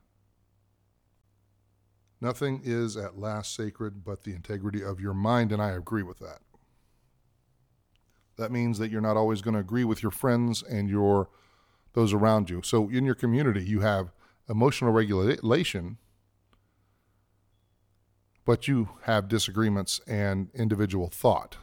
Nothing 2.24 2.62
is 2.64 2.96
at 2.96 3.18
last 3.18 3.54
sacred 3.54 4.02
but 4.02 4.24
the 4.24 4.32
integrity 4.32 4.82
of 4.82 4.98
your 4.98 5.12
mind, 5.12 5.52
and 5.52 5.60
I 5.60 5.72
agree 5.72 6.02
with 6.02 6.20
that. 6.20 6.38
That 8.38 8.50
means 8.50 8.78
that 8.78 8.90
you're 8.90 9.02
not 9.02 9.18
always 9.18 9.42
going 9.42 9.52
to 9.52 9.60
agree 9.60 9.84
with 9.84 10.02
your 10.02 10.10
friends 10.10 10.62
and 10.62 10.88
your 10.88 11.28
those 11.92 12.14
around 12.14 12.48
you. 12.48 12.62
So 12.64 12.88
in 12.88 13.04
your 13.04 13.14
community, 13.14 13.62
you 13.62 13.80
have 13.80 14.10
emotional 14.48 14.90
regulation, 14.90 15.98
but 18.46 18.66
you 18.68 18.88
have 19.02 19.28
disagreements 19.28 20.00
and 20.06 20.48
individual 20.54 21.10
thought. 21.10 21.58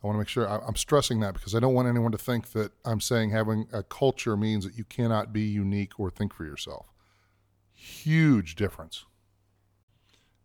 I 0.00 0.06
want 0.06 0.14
to 0.14 0.20
make 0.20 0.28
sure 0.28 0.46
I'm 0.46 0.76
stressing 0.76 1.18
that 1.20 1.34
because 1.34 1.56
I 1.56 1.58
don't 1.58 1.74
want 1.74 1.88
anyone 1.88 2.12
to 2.12 2.18
think 2.18 2.52
that 2.52 2.70
I'm 2.84 3.00
saying 3.00 3.30
having 3.30 3.66
a 3.72 3.82
culture 3.82 4.36
means 4.36 4.64
that 4.64 4.78
you 4.78 4.84
cannot 4.84 5.32
be 5.32 5.42
unique 5.42 5.98
or 5.98 6.08
think 6.08 6.32
for 6.32 6.44
yourself. 6.44 6.93
Huge 7.84 8.54
difference. 8.54 9.04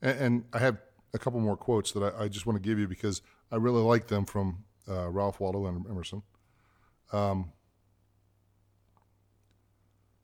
And, 0.02 0.20
and 0.20 0.44
I 0.52 0.60
have 0.60 0.78
a 1.14 1.18
couple 1.18 1.40
more 1.40 1.56
quotes 1.56 1.94
that 1.94 2.04
I, 2.04 2.26
I, 2.26 2.28
just 2.28 2.46
want 2.46 2.62
to 2.62 2.70
give 2.70 2.78
you 2.78 2.86
because 2.86 3.22
I 3.50 3.56
really 3.56 3.82
like 3.82 4.08
them 4.08 4.26
from 4.26 4.66
uh, 4.90 5.08
Ralph 5.08 5.40
Waldo 5.40 5.66
Emerson. 5.66 6.22
Um, 7.14 7.54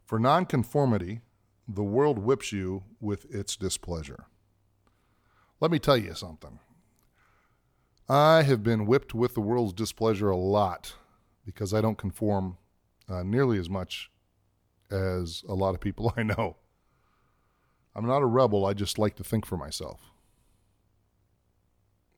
for 0.06 0.20
nonconformity, 0.20 1.22
the 1.70 1.84
world 1.84 2.20
whips 2.20 2.52
you 2.52 2.84
with 3.00 3.34
its 3.34 3.56
displeasure. 3.56 4.26
Let 5.62 5.72
me 5.72 5.80
tell 5.80 5.98
you 5.98 6.16
something. 6.16 6.60
I 8.10 8.44
have 8.44 8.62
been 8.62 8.86
whipped 8.86 9.16
with 9.16 9.36
the 9.36 9.42
world's 9.42 9.72
displeasure 9.72 10.30
a 10.30 10.36
lot 10.36 10.96
because 11.46 11.74
I 11.74 11.80
don't 11.80 11.98
conform 11.98 12.58
uh, 13.08 13.24
nearly 13.24 13.58
as 13.58 13.70
much 13.70 14.12
as 14.92 15.46
a 15.48 15.54
lot 15.54 15.76
of 15.76 15.80
people 15.80 16.14
I 16.18 16.24
know. 16.24 16.58
I'm 17.96 18.06
not 18.06 18.22
a 18.22 18.26
rebel, 18.26 18.66
I 18.66 18.74
just 18.74 19.00
like 19.00 19.16
to 19.16 19.24
think 19.24 19.46
for 19.46 19.58
myself, 19.58 20.12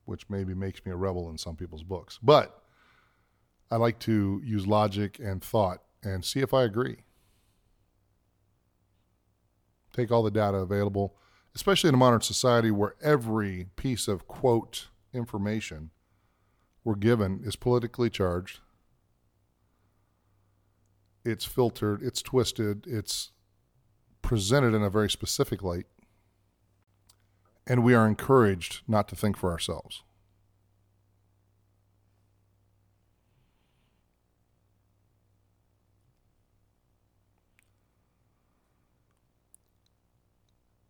which 0.04 0.28
maybe 0.28 0.54
makes 0.54 0.84
me 0.84 0.90
a 0.90 0.96
rebel 0.96 1.30
in 1.30 1.38
some 1.38 1.54
people's 1.54 1.84
books. 1.84 2.18
But 2.20 2.62
I 3.70 3.76
like 3.76 3.98
to 4.00 4.40
use 4.44 4.66
logic 4.66 5.18
and 5.18 5.42
thought 5.42 5.82
and 6.02 6.24
see 6.24 6.40
if 6.40 6.52
I 6.52 6.64
agree. 6.64 7.04
Take 9.92 10.10
all 10.10 10.22
the 10.22 10.30
data 10.30 10.58
available, 10.58 11.16
especially 11.54 11.88
in 11.88 11.94
a 11.94 11.98
modern 11.98 12.22
society 12.22 12.70
where 12.70 12.94
every 13.02 13.66
piece 13.76 14.08
of 14.08 14.26
quote 14.26 14.88
information 15.12 15.90
we're 16.84 16.94
given 16.94 17.40
is 17.44 17.56
politically 17.56 18.10
charged. 18.10 18.60
It's 21.24 21.44
filtered, 21.44 22.02
it's 22.02 22.22
twisted, 22.22 22.86
it's 22.86 23.32
presented 24.22 24.74
in 24.74 24.82
a 24.82 24.90
very 24.90 25.10
specific 25.10 25.62
light. 25.62 25.86
And 27.66 27.84
we 27.84 27.94
are 27.94 28.06
encouraged 28.06 28.82
not 28.88 29.08
to 29.08 29.16
think 29.16 29.36
for 29.36 29.50
ourselves. 29.50 30.02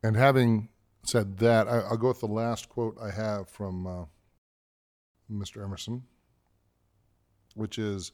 And 0.03 0.17
having 0.17 0.69
said 1.03 1.38
that, 1.38 1.67
I, 1.69 1.91
will 1.91 1.97
go 1.97 2.09
with 2.09 2.21
the 2.21 2.27
last 2.27 2.69
quote 2.69 2.97
I 3.03 3.11
have 3.11 3.49
from 3.49 3.87
uh, 3.87 4.05
Mr. 5.31 5.62
Emerson, 5.62 6.05
which 7.55 7.79
is 7.79 8.12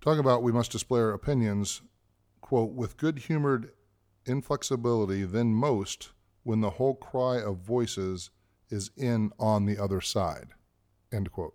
talking 0.00 0.20
about 0.20 0.42
we 0.42 0.52
must 0.52 0.72
display 0.72 1.00
our 1.00 1.12
opinions, 1.12 1.82
quote, 2.40 2.72
with 2.72 2.96
good 2.96 3.18
humored 3.18 3.72
inflexibility 4.26 5.24
than 5.24 5.54
most 5.54 6.10
when 6.42 6.60
the 6.60 6.70
whole 6.70 6.94
cry 6.94 7.40
of 7.40 7.58
voices 7.58 8.30
is 8.70 8.90
in 8.96 9.30
on 9.38 9.66
the 9.66 9.78
other 9.78 10.00
side, 10.00 10.48
end 11.12 11.30
quote. 11.30 11.54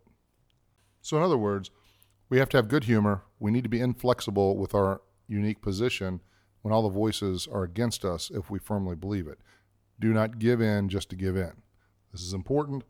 So, 1.02 1.18
in 1.18 1.24
other 1.24 1.38
words, 1.38 1.72
we 2.30 2.38
have 2.38 2.50
to 2.50 2.58
have 2.58 2.68
good 2.68 2.84
humor. 2.84 3.24
We 3.40 3.52
need 3.52 3.64
to 3.64 3.70
be 3.70 3.80
inflexible 3.80 4.58
with 4.58 4.76
our 4.76 5.02
unique 5.28 5.62
position 5.62 6.22
when 6.62 6.74
all 6.74 6.84
the 6.84 6.90
voices 6.90 7.48
are 7.52 7.64
against 7.64 8.04
us 8.04 8.30
if 8.34 8.50
we 8.50 8.60
firmly 8.60 8.96
believe 8.96 9.28
it. 9.28 9.40
Do 10.00 10.14
not 10.14 10.40
give 10.40 10.62
in 10.62 10.90
just 10.90 11.10
to 11.10 11.16
give 11.16 11.36
in. 11.36 11.54
This 12.12 12.22
is 12.22 12.34
important. 12.34 12.84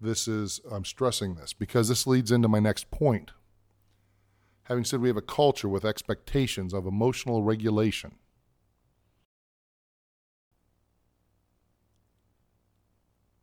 This 0.00 0.28
is, 0.28 0.60
I'm 0.70 0.84
stressing 0.84 1.34
this 1.34 1.52
because 1.52 1.88
this 1.88 2.06
leads 2.06 2.30
into 2.30 2.48
my 2.48 2.60
next 2.60 2.90
point. 2.90 3.32
Having 4.64 4.84
said 4.84 5.00
we 5.00 5.08
have 5.08 5.16
a 5.16 5.22
culture 5.22 5.68
with 5.68 5.84
expectations 5.84 6.72
of 6.72 6.86
emotional 6.86 7.42
regulation, 7.42 8.12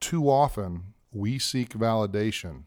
too 0.07 0.29
often 0.29 0.93
we 1.11 1.37
seek 1.37 1.71
validation. 1.71 2.63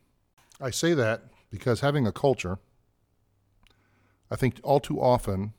I 0.61 0.68
say 0.68 0.92
that 0.92 1.22
because 1.50 1.81
having 1.81 2.07
a 2.07 2.12
culture, 2.12 2.59
I 4.31 4.37
think 4.37 4.61
all 4.62 4.79
too 4.79 5.00
often 5.00 5.55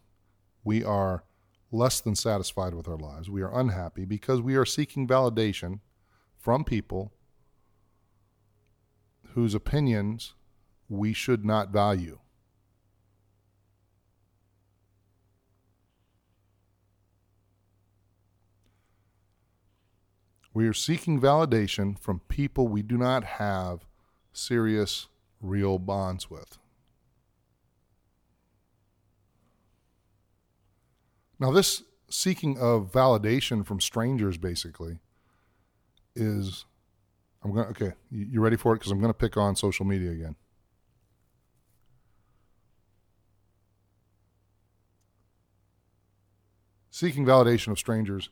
we 0.63 0.83
are 0.83 1.23
less 1.71 1.99
than 1.99 2.13
satisfied 2.13 2.75
with 2.75 2.87
our 2.87 2.97
lives. 2.97 3.31
We 3.31 3.41
are 3.41 3.59
unhappy 3.59 4.05
because 4.05 4.41
we 4.41 4.55
are 4.55 4.65
seeking 4.65 5.07
validation 5.07 5.79
from 6.37 6.63
people 6.63 7.13
whose 9.33 9.55
opinions 9.55 10.35
we 10.87 11.13
should 11.13 11.43
not 11.43 11.71
value. 11.71 12.19
We 20.53 20.67
are 20.67 20.73
seeking 20.73 21.19
validation 21.19 21.97
from 21.97 22.19
people 22.27 22.67
we 22.67 22.81
do 22.81 22.97
not 22.97 23.23
have 23.23 23.85
serious, 24.33 25.07
real 25.41 25.79
bonds 25.79 26.29
with. 26.29 26.57
Now, 31.39 31.51
this 31.51 31.83
seeking 32.09 32.59
of 32.59 32.91
validation 32.91 33.65
from 33.65 33.79
strangers 33.79 34.37
basically 34.37 34.99
is 36.15 36.65
I'm 37.43 37.53
going 37.53 37.65
to, 37.65 37.71
okay, 37.71 37.95
you 38.11 38.41
ready 38.41 38.57
for 38.57 38.73
it? 38.73 38.79
Because 38.79 38.91
I'm 38.91 38.99
going 38.99 39.13
to 39.13 39.17
pick 39.17 39.37
on 39.37 39.55
social 39.55 39.85
media 39.85 40.11
again. 40.11 40.35
Seeking 46.91 47.25
validation 47.25 47.69
of 47.69 47.79
strangers 47.79 48.29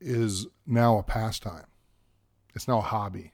is 0.00 0.46
now 0.66 0.98
a 0.98 1.02
pastime, 1.02 1.66
it's 2.54 2.68
now 2.68 2.78
a 2.78 2.82
hobby. 2.82 3.32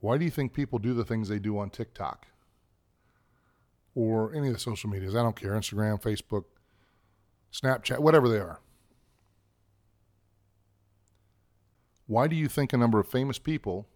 Why 0.00 0.16
do 0.16 0.24
you 0.24 0.30
think 0.30 0.54
people 0.54 0.78
do 0.78 0.94
the 0.94 1.04
things 1.04 1.28
they 1.28 1.38
do 1.38 1.58
on 1.58 1.68
TikTok? 1.70 2.26
or 3.94 4.34
any 4.34 4.48
of 4.48 4.54
the 4.54 4.60
social 4.60 4.90
medias. 4.90 5.14
I 5.14 5.22
don't 5.22 5.36
care 5.36 5.52
Instagram, 5.52 6.00
Facebook, 6.00 6.44
Snapchat, 7.52 7.98
whatever 7.98 8.28
they 8.28 8.38
are. 8.38 8.60
Why 12.06 12.26
do 12.26 12.36
you 12.36 12.48
think 12.48 12.72
a 12.72 12.76
number 12.76 12.98
of 12.98 13.08
famous 13.08 13.38
people 13.38 13.86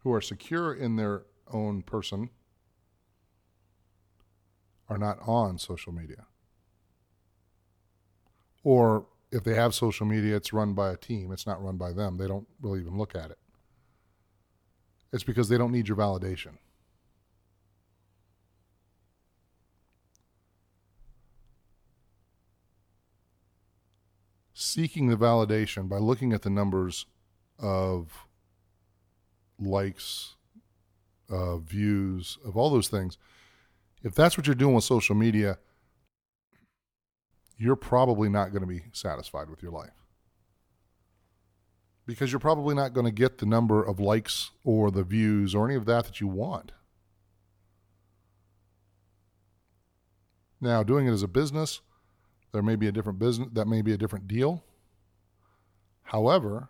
who 0.00 0.12
are 0.12 0.20
secure 0.20 0.74
in 0.74 0.96
their 0.96 1.22
own 1.52 1.82
person 1.82 2.30
are 4.88 4.98
not 4.98 5.18
on 5.26 5.58
social 5.58 5.92
media? 5.92 6.26
Or 8.64 9.06
if 9.32 9.42
they 9.42 9.54
have 9.54 9.74
social 9.74 10.06
media, 10.06 10.36
it's 10.36 10.52
run 10.52 10.74
by 10.74 10.90
a 10.90 10.96
team, 10.96 11.32
it's 11.32 11.46
not 11.46 11.62
run 11.62 11.78
by 11.78 11.92
them. 11.92 12.18
They 12.18 12.28
don't 12.28 12.46
really 12.60 12.80
even 12.80 12.98
look 12.98 13.16
at 13.16 13.30
it. 13.30 13.38
It's 15.12 15.24
because 15.24 15.48
they 15.48 15.58
don't 15.58 15.72
need 15.72 15.88
your 15.88 15.96
validation. 15.96 16.58
seeking 24.62 25.08
the 25.08 25.16
validation 25.16 25.88
by 25.88 25.98
looking 25.98 26.32
at 26.32 26.42
the 26.42 26.50
numbers 26.50 27.06
of 27.58 28.26
likes, 29.58 30.36
uh, 31.28 31.56
views, 31.56 32.38
of 32.44 32.56
all 32.56 32.70
those 32.70 32.88
things, 32.88 33.18
if 34.02 34.14
that's 34.14 34.36
what 34.36 34.46
you're 34.46 34.54
doing 34.54 34.74
with 34.74 34.84
social 34.84 35.14
media, 35.14 35.58
you're 37.62 37.76
probably 37.76 38.28
not 38.28 38.50
going 38.50 38.62
to 38.62 38.66
be 38.66 38.82
satisfied 38.92 39.48
with 39.48 39.62
your 39.62 39.70
life. 39.70 39.92
Because 42.04 42.32
you're 42.32 42.40
probably 42.40 42.74
not 42.74 42.92
going 42.92 43.06
to 43.06 43.12
get 43.12 43.38
the 43.38 43.46
number 43.46 43.84
of 43.84 44.00
likes 44.00 44.50
or 44.64 44.90
the 44.90 45.04
views 45.04 45.54
or 45.54 45.68
any 45.68 45.76
of 45.76 45.84
that 45.84 46.06
that 46.06 46.20
you 46.20 46.26
want. 46.26 46.72
Now, 50.60 50.82
doing 50.82 51.06
it 51.06 51.12
as 51.12 51.22
a 51.22 51.28
business, 51.28 51.80
there 52.50 52.62
may 52.62 52.74
be 52.74 52.88
a 52.88 52.92
different 52.92 53.20
business, 53.20 53.48
that 53.52 53.68
may 53.68 53.80
be 53.80 53.92
a 53.92 53.96
different 53.96 54.26
deal. 54.26 54.64
However, 56.02 56.68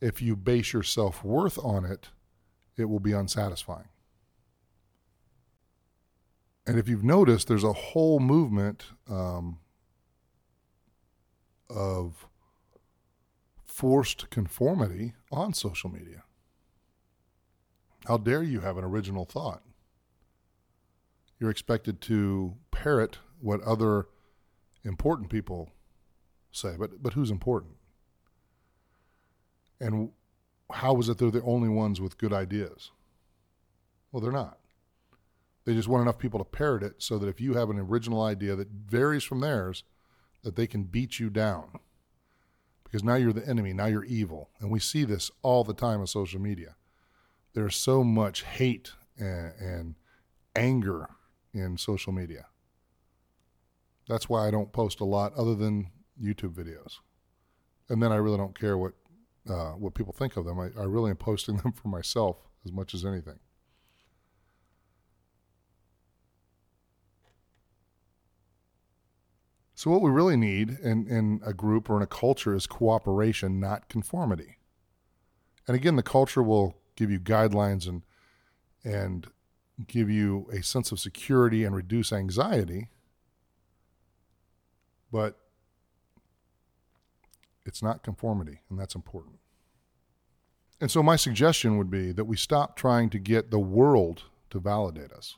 if 0.00 0.22
you 0.22 0.36
base 0.36 0.72
your 0.72 0.84
self 0.84 1.24
worth 1.24 1.58
on 1.58 1.84
it, 1.84 2.10
it 2.76 2.84
will 2.84 3.00
be 3.00 3.12
unsatisfying. 3.12 3.88
And 6.68 6.78
if 6.78 6.88
you've 6.88 7.02
noticed, 7.02 7.48
there's 7.48 7.64
a 7.64 7.72
whole 7.72 8.20
movement 8.20 8.84
um, 9.10 9.58
of 11.70 12.26
forced 13.64 14.30
conformity 14.30 15.14
on 15.30 15.52
social 15.54 15.90
media. 15.90 16.24
How 18.06 18.16
dare 18.16 18.42
you 18.42 18.60
have 18.60 18.78
an 18.78 18.84
original 18.84 19.24
thought? 19.24 19.62
You're 21.38 21.50
expected 21.50 22.00
to 22.02 22.54
parrot 22.70 23.18
what 23.40 23.60
other 23.62 24.06
important 24.84 25.30
people 25.30 25.70
say, 26.50 26.74
but 26.78 27.02
but 27.02 27.12
who's 27.12 27.30
important? 27.30 27.74
And 29.80 30.10
how 30.72 30.98
is 30.98 31.08
it 31.08 31.18
they're 31.18 31.30
the 31.30 31.42
only 31.42 31.68
ones 31.68 32.00
with 32.00 32.18
good 32.18 32.32
ideas? 32.32 32.90
Well, 34.10 34.20
they're 34.20 34.32
not. 34.32 34.58
They 35.64 35.74
just 35.74 35.88
want 35.88 36.02
enough 36.02 36.18
people 36.18 36.38
to 36.38 36.44
parrot 36.44 36.82
it 36.82 36.94
so 36.98 37.18
that 37.18 37.28
if 37.28 37.40
you 37.40 37.54
have 37.54 37.70
an 37.70 37.78
original 37.78 38.22
idea 38.22 38.56
that 38.56 38.68
varies 38.68 39.22
from 39.22 39.40
theirs, 39.40 39.84
that 40.42 40.56
they 40.56 40.66
can 40.66 40.84
beat 40.84 41.18
you 41.18 41.30
down. 41.30 41.80
Because 42.84 43.04
now 43.04 43.16
you're 43.16 43.32
the 43.32 43.46
enemy, 43.46 43.72
now 43.72 43.86
you're 43.86 44.04
evil. 44.04 44.50
And 44.60 44.70
we 44.70 44.78
see 44.78 45.04
this 45.04 45.30
all 45.42 45.62
the 45.64 45.74
time 45.74 46.00
on 46.00 46.06
social 46.06 46.40
media. 46.40 46.76
There's 47.52 47.76
so 47.76 48.02
much 48.02 48.42
hate 48.42 48.92
and, 49.18 49.52
and 49.60 49.94
anger 50.56 51.10
in 51.52 51.76
social 51.76 52.12
media. 52.12 52.46
That's 54.08 54.28
why 54.28 54.48
I 54.48 54.50
don't 54.50 54.72
post 54.72 55.00
a 55.00 55.04
lot 55.04 55.34
other 55.34 55.54
than 55.54 55.90
YouTube 56.20 56.54
videos. 56.54 56.94
And 57.90 58.02
then 58.02 58.12
I 58.12 58.16
really 58.16 58.38
don't 58.38 58.58
care 58.58 58.78
what 58.78 58.94
uh, 59.48 59.72
what 59.72 59.94
people 59.94 60.12
think 60.12 60.36
of 60.36 60.44
them. 60.44 60.58
I, 60.60 60.68
I 60.78 60.84
really 60.84 61.10
am 61.10 61.16
posting 61.16 61.56
them 61.62 61.72
for 61.72 61.88
myself 61.88 62.36
as 62.64 62.72
much 62.72 62.94
as 62.94 63.04
anything. 63.04 63.38
So, 69.78 69.92
what 69.92 70.02
we 70.02 70.10
really 70.10 70.36
need 70.36 70.70
in, 70.82 71.06
in 71.06 71.40
a 71.46 71.54
group 71.54 71.88
or 71.88 71.96
in 71.98 72.02
a 72.02 72.06
culture 72.08 72.52
is 72.52 72.66
cooperation, 72.66 73.60
not 73.60 73.88
conformity. 73.88 74.56
And 75.68 75.76
again, 75.76 75.94
the 75.94 76.02
culture 76.02 76.42
will 76.42 76.74
give 76.96 77.12
you 77.12 77.20
guidelines 77.20 77.86
and 77.86 78.02
and 78.82 79.28
give 79.86 80.10
you 80.10 80.48
a 80.52 80.64
sense 80.64 80.90
of 80.90 80.98
security 80.98 81.62
and 81.62 81.76
reduce 81.76 82.12
anxiety. 82.12 82.88
But 85.12 85.38
it's 87.64 87.80
not 87.80 88.02
conformity, 88.02 88.62
and 88.68 88.80
that's 88.80 88.96
important. 88.96 89.38
And 90.80 90.90
so, 90.90 91.04
my 91.04 91.14
suggestion 91.14 91.78
would 91.78 91.88
be 91.88 92.10
that 92.10 92.24
we 92.24 92.36
stop 92.36 92.74
trying 92.74 93.10
to 93.10 93.20
get 93.20 93.52
the 93.52 93.60
world 93.60 94.24
to 94.50 94.58
validate 94.58 95.12
us 95.12 95.36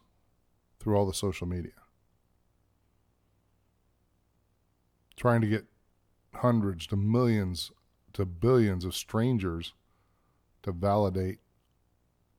through 0.79 0.97
all 0.97 1.05
the 1.05 1.13
social 1.13 1.47
media. 1.47 1.80
Trying 5.21 5.43
to 5.43 5.47
get 5.47 5.67
hundreds 6.37 6.87
to 6.87 6.97
millions 6.97 7.71
to 8.15 8.25
billions 8.25 8.87
of 8.87 8.95
strangers 8.95 9.75
to 10.63 10.73
validate 10.73 11.41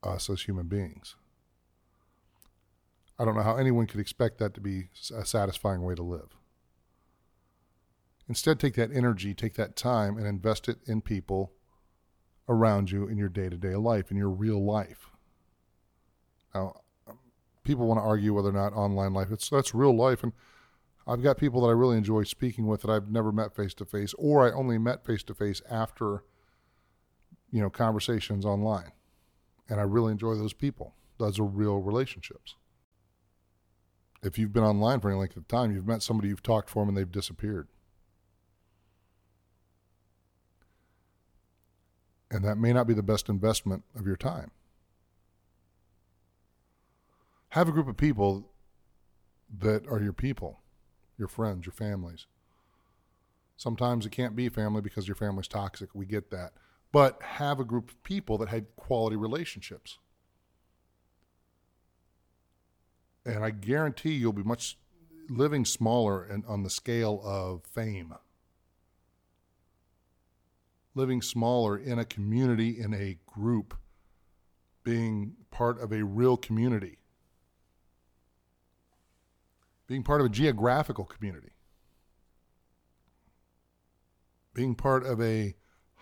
us 0.02 0.32
as 0.32 0.42
human 0.42 0.66
beings. 0.66 1.16
I 3.20 3.24
don't 3.24 3.36
know 3.36 3.44
how 3.44 3.58
anyone 3.58 3.86
could 3.86 4.00
expect 4.00 4.40
that 4.40 4.56
to 4.56 4.62
be 4.62 4.88
a 5.16 5.24
satisfying 5.24 5.84
way 5.84 5.94
to 5.94 6.02
live. 6.02 6.36
Instead, 8.28 8.60
take 8.60 8.74
that 8.76 8.92
energy, 8.92 9.36
take 9.36 9.54
that 9.54 9.76
time, 9.76 10.18
and 10.18 10.26
invest 10.26 10.68
it 10.68 10.80
in 10.88 11.02
people 11.02 11.52
around 12.50 12.90
you 12.90 13.08
in 13.08 13.16
your 13.16 13.30
day 13.30 13.48
to 13.48 13.58
day 13.58 13.76
life, 13.76 14.10
in 14.10 14.18
your 14.18 14.30
real 14.30 14.64
life. 14.64 15.12
Now, 16.56 16.82
um, 17.08 17.20
people 17.64 17.86
want 17.86 18.00
to 18.00 18.04
argue 18.04 18.34
whether 18.34 18.50
or 18.50 18.54
not 18.54 18.74
online 18.74 19.14
life, 19.14 19.28
it's, 19.32 19.50
that's 19.50 19.76
real 19.76 19.96
life. 19.96 20.24
And 20.24 20.34
I've 21.12 21.22
got 21.22 21.38
people 21.38 21.62
that 21.62 21.68
I 21.68 21.72
really 21.72 21.98
enjoy 21.98 22.24
speaking 22.24 22.68
with 22.68 22.84
that 22.84 22.90
I've 22.90 23.12
never 23.12 23.34
met 23.34 23.54
face 23.54 23.74
to 23.76 23.86
face, 23.86 24.14
or 24.18 24.48
I 24.48 24.52
only 24.54 24.78
met 24.78 25.06
face 25.06 25.24
to 25.24 25.34
face 25.34 25.62
after, 25.70 26.24
you 27.52 27.60
know, 27.60 27.70
conversations 27.70 28.46
online. 28.46 28.94
And 29.68 29.78
I 29.82 29.84
really 29.84 30.14
enjoy 30.14 30.36
those 30.36 30.54
people. 30.54 30.94
Those 31.18 31.38
are 31.38 31.44
real 31.44 31.80
relationships. 31.80 32.56
If 34.24 34.40
you've 34.40 34.54
been 34.54 34.64
online 34.64 35.02
for 35.02 35.10
any 35.10 35.20
length 35.20 35.36
of 35.36 35.50
time, 35.50 35.76
you've 35.76 35.86
met 35.86 36.02
somebody 36.02 36.30
you've 36.30 36.44
talked 36.44 36.70
for 36.70 36.82
them 36.82 36.90
and 36.90 36.98
they've 36.98 37.12
disappeared. 37.12 37.68
And 42.30 42.46
that 42.46 42.58
may 42.58 42.72
not 42.72 42.88
be 42.88 42.94
the 42.94 43.04
best 43.04 43.28
investment 43.28 43.84
of 43.98 44.08
your 44.08 44.16
time. 44.16 44.52
Have 47.50 47.68
a 47.68 47.74
group 47.74 47.90
of 47.90 47.98
people 47.98 48.50
that 49.60 49.86
are 49.90 50.02
your 50.02 50.14
people 50.14 50.61
your 51.22 51.30
friends, 51.30 51.66
your 51.66 51.74
families. 51.74 52.26
Sometimes 53.56 54.06
it 54.06 54.12
can't 54.12 54.36
be 54.36 54.50
family 54.50 54.82
because 54.82 55.08
your 55.08 55.16
family's 55.16 55.48
toxic. 55.48 55.90
We 55.94 56.06
get 56.06 56.32
that. 56.32 56.54
But 56.92 57.22
have 57.22 57.60
a 57.60 57.64
group 57.64 57.92
of 57.92 58.04
people 58.04 58.38
that 58.40 58.50
had 58.50 58.76
quality 58.76 59.16
relationships. 59.16 60.00
And 63.24 63.46
I 63.46 63.52
guarantee 63.52 64.14
you'll 64.14 64.34
be 64.34 64.44
much 64.44 64.78
living 65.30 65.64
smaller 65.64 66.24
and 66.24 66.44
on 66.48 66.64
the 66.64 66.70
scale 66.72 67.22
of 67.24 67.64
fame. 67.64 68.16
Living 70.96 71.22
smaller 71.22 71.78
in 71.78 72.00
a 72.00 72.04
community, 72.04 72.80
in 72.80 72.96
a 72.96 73.20
group, 73.28 73.78
being 74.84 75.36
part 75.52 75.80
of 75.80 75.94
a 75.94 76.04
real 76.04 76.36
community 76.36 76.98
being 79.92 80.04
part 80.04 80.22
of 80.22 80.28
a 80.28 80.30
geographical 80.30 81.04
community, 81.04 81.52
being 84.54 84.74
part 84.74 85.06
of 85.06 85.22
a 85.22 85.54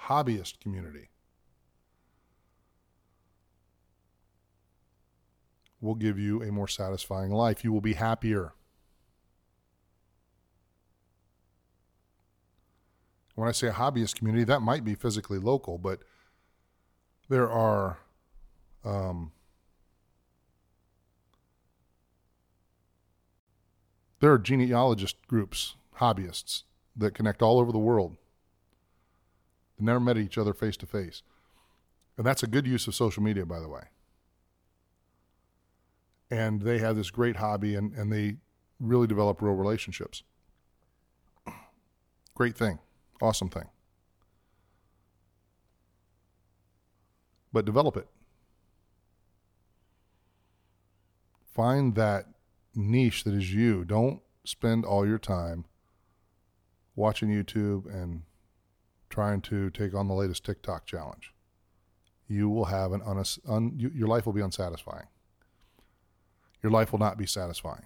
hobbyist 0.03 0.59
community 0.59 1.09
will 5.81 5.95
give 5.95 6.19
you 6.19 6.43
a 6.43 6.51
more 6.51 6.67
satisfying 6.67 7.31
life. 7.31 7.63
You 7.63 7.73
will 7.73 7.81
be 7.81 7.93
happier. 7.93 8.53
When 13.33 13.47
I 13.47 13.51
say 13.51 13.69
a 13.69 13.71
hobbyist 13.71 14.17
community, 14.17 14.43
that 14.43 14.59
might 14.59 14.83
be 14.83 14.93
physically 14.93 15.39
local, 15.39 15.79
but 15.79 16.01
there 17.27 17.49
are 17.49 17.97
um, 18.85 19.31
There 24.19 24.31
are 24.33 24.37
genealogist 24.37 25.15
groups, 25.27 25.75
hobbyists, 25.97 26.63
that 26.95 27.13
connect 27.13 27.41
all 27.41 27.59
over 27.59 27.71
the 27.71 27.77
world. 27.77 28.17
They 29.77 29.85
never 29.85 29.99
met 29.99 30.17
each 30.17 30.37
other 30.37 30.53
face 30.53 30.75
to 30.77 30.85
face. 30.85 31.23
And 32.17 32.25
that's 32.25 32.43
a 32.43 32.47
good 32.47 32.67
use 32.67 32.85
of 32.87 32.95
social 32.95 33.23
media, 33.23 33.45
by 33.45 33.59
the 33.59 33.69
way. 33.69 33.83
And 36.29 36.61
they 36.61 36.79
have 36.79 36.97
this 36.97 37.09
great 37.09 37.37
hobby 37.37 37.75
and, 37.75 37.93
and 37.93 38.11
they 38.11 38.35
really 38.79 39.07
develop 39.07 39.41
real 39.41 39.53
relationships. 39.53 40.23
Great 42.35 42.55
thing. 42.55 42.79
Awesome 43.21 43.49
thing. 43.49 43.67
But 47.51 47.65
develop 47.65 47.97
it. 47.97 48.07
Find 51.55 51.95
that 51.95 52.25
niche 52.75 53.23
that 53.23 53.33
is 53.33 53.53
you. 53.53 53.85
Don't 53.85 54.21
spend 54.43 54.85
all 54.85 55.05
your 55.05 55.17
time 55.17 55.65
watching 56.95 57.29
YouTube 57.29 57.85
and 57.85 58.23
trying 59.09 59.41
to 59.41 59.69
take 59.69 59.93
on 59.93 60.07
the 60.07 60.13
latest 60.13 60.45
TikTok 60.45 60.85
challenge. 60.85 61.33
You 62.27 62.49
will 62.49 62.65
have 62.65 62.91
an 62.91 63.01
un, 63.03 63.23
un, 63.47 63.73
your 63.77 64.07
life 64.07 64.25
will 64.25 64.33
be 64.33 64.41
unsatisfying. 64.41 65.07
Your 66.61 66.71
life 66.71 66.91
will 66.91 66.99
not 66.99 67.17
be 67.17 67.25
satisfying. 67.25 67.85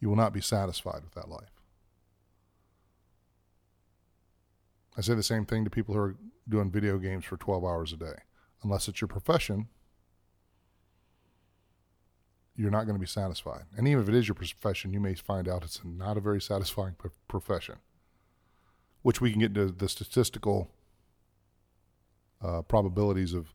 You 0.00 0.08
will 0.08 0.16
not 0.16 0.32
be 0.32 0.40
satisfied 0.40 1.02
with 1.02 1.14
that 1.14 1.28
life. 1.28 1.50
I 4.96 5.02
say 5.02 5.14
the 5.14 5.22
same 5.22 5.44
thing 5.44 5.64
to 5.64 5.70
people 5.70 5.94
who 5.94 6.00
are 6.00 6.16
doing 6.48 6.70
video 6.70 6.96
games 6.98 7.24
for 7.24 7.36
12 7.36 7.64
hours 7.64 7.92
a 7.92 7.96
day. 7.96 8.14
Unless 8.62 8.88
it's 8.88 9.00
your 9.00 9.08
profession, 9.08 9.68
you're 12.56 12.70
not 12.70 12.84
going 12.84 12.96
to 12.96 13.00
be 13.00 13.06
satisfied. 13.06 13.64
And 13.76 13.86
even 13.86 14.02
if 14.02 14.08
it 14.08 14.14
is 14.14 14.26
your 14.26 14.34
profession, 14.34 14.92
you 14.92 15.00
may 15.00 15.14
find 15.14 15.48
out 15.48 15.62
it's 15.62 15.82
not 15.84 16.16
a 16.16 16.20
very 16.20 16.40
satisfying 16.40 16.96
profession, 17.28 17.76
which 19.02 19.20
we 19.20 19.30
can 19.30 19.40
get 19.40 19.56
into 19.56 19.66
the 19.66 19.88
statistical 19.88 20.70
uh, 22.42 22.62
probabilities 22.62 23.34
of 23.34 23.52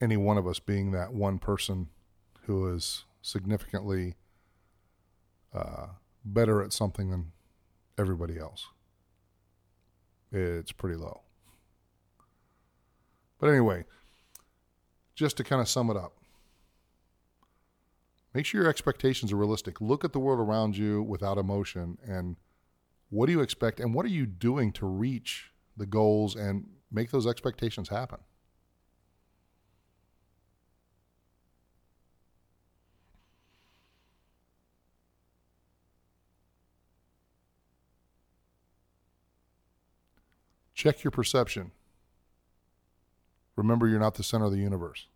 any 0.00 0.16
one 0.16 0.38
of 0.38 0.46
us 0.46 0.58
being 0.58 0.92
that 0.92 1.12
one 1.12 1.38
person 1.38 1.88
who 2.42 2.74
is 2.74 3.04
significantly 3.20 4.14
uh, 5.54 5.88
better 6.24 6.62
at 6.62 6.72
something 6.72 7.10
than 7.10 7.32
everybody 7.98 8.38
else. 8.38 8.68
It's 10.30 10.72
pretty 10.72 10.96
low. 10.96 11.22
But 13.38 13.48
anyway, 13.50 13.84
just 15.14 15.36
to 15.38 15.44
kind 15.44 15.60
of 15.60 15.68
sum 15.68 15.90
it 15.90 15.96
up, 15.96 16.12
Make 18.34 18.46
sure 18.46 18.60
your 18.62 18.70
expectations 18.70 19.32
are 19.32 19.36
realistic. 19.36 19.80
Look 19.80 20.04
at 20.04 20.12
the 20.12 20.20
world 20.20 20.40
around 20.40 20.76
you 20.76 21.02
without 21.02 21.38
emotion 21.38 21.98
and 22.06 22.36
What 23.10 23.26
do 23.26 23.32
you 23.32 23.40
expect, 23.40 23.80
and 23.80 23.94
what 23.94 24.04
are 24.04 24.10
you 24.10 24.26
doing 24.26 24.72
to 24.72 24.86
reach 24.86 25.50
the 25.76 25.86
goals 25.86 26.36
and 26.36 26.68
make 26.90 27.10
those 27.10 27.26
expectations 27.26 27.88
happen? 27.88 28.18
Check 40.74 41.02
your 41.02 41.10
perception. 41.10 41.72
Remember, 43.56 43.88
you're 43.88 43.98
not 43.98 44.14
the 44.14 44.22
center 44.22 44.44
of 44.44 44.52
the 44.52 44.58
universe. 44.58 45.06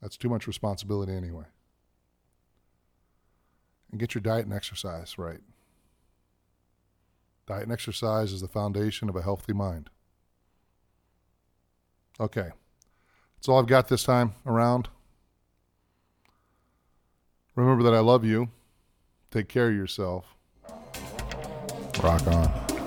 That's 0.00 0.16
too 0.16 0.28
much 0.28 0.46
responsibility 0.46 1.12
anyway. 1.12 1.44
And 3.90 3.98
get 3.98 4.14
your 4.14 4.22
diet 4.22 4.44
and 4.44 4.54
exercise 4.54 5.18
right. 5.18 5.40
Diet 7.46 7.62
and 7.62 7.72
exercise 7.72 8.32
is 8.32 8.42
the 8.42 8.48
foundation 8.48 9.08
of 9.08 9.16
a 9.16 9.22
healthy 9.22 9.54
mind. 9.54 9.88
Okay. 12.20 12.50
That's 13.36 13.48
all 13.48 13.58
I've 13.58 13.66
got 13.66 13.88
this 13.88 14.04
time 14.04 14.34
around. 14.44 14.88
Remember 17.54 17.82
that 17.84 17.94
I 17.94 18.00
love 18.00 18.24
you. 18.24 18.50
Take 19.30 19.48
care 19.48 19.68
of 19.68 19.74
yourself. 19.74 20.36
Rock 22.02 22.26
on. 22.28 22.78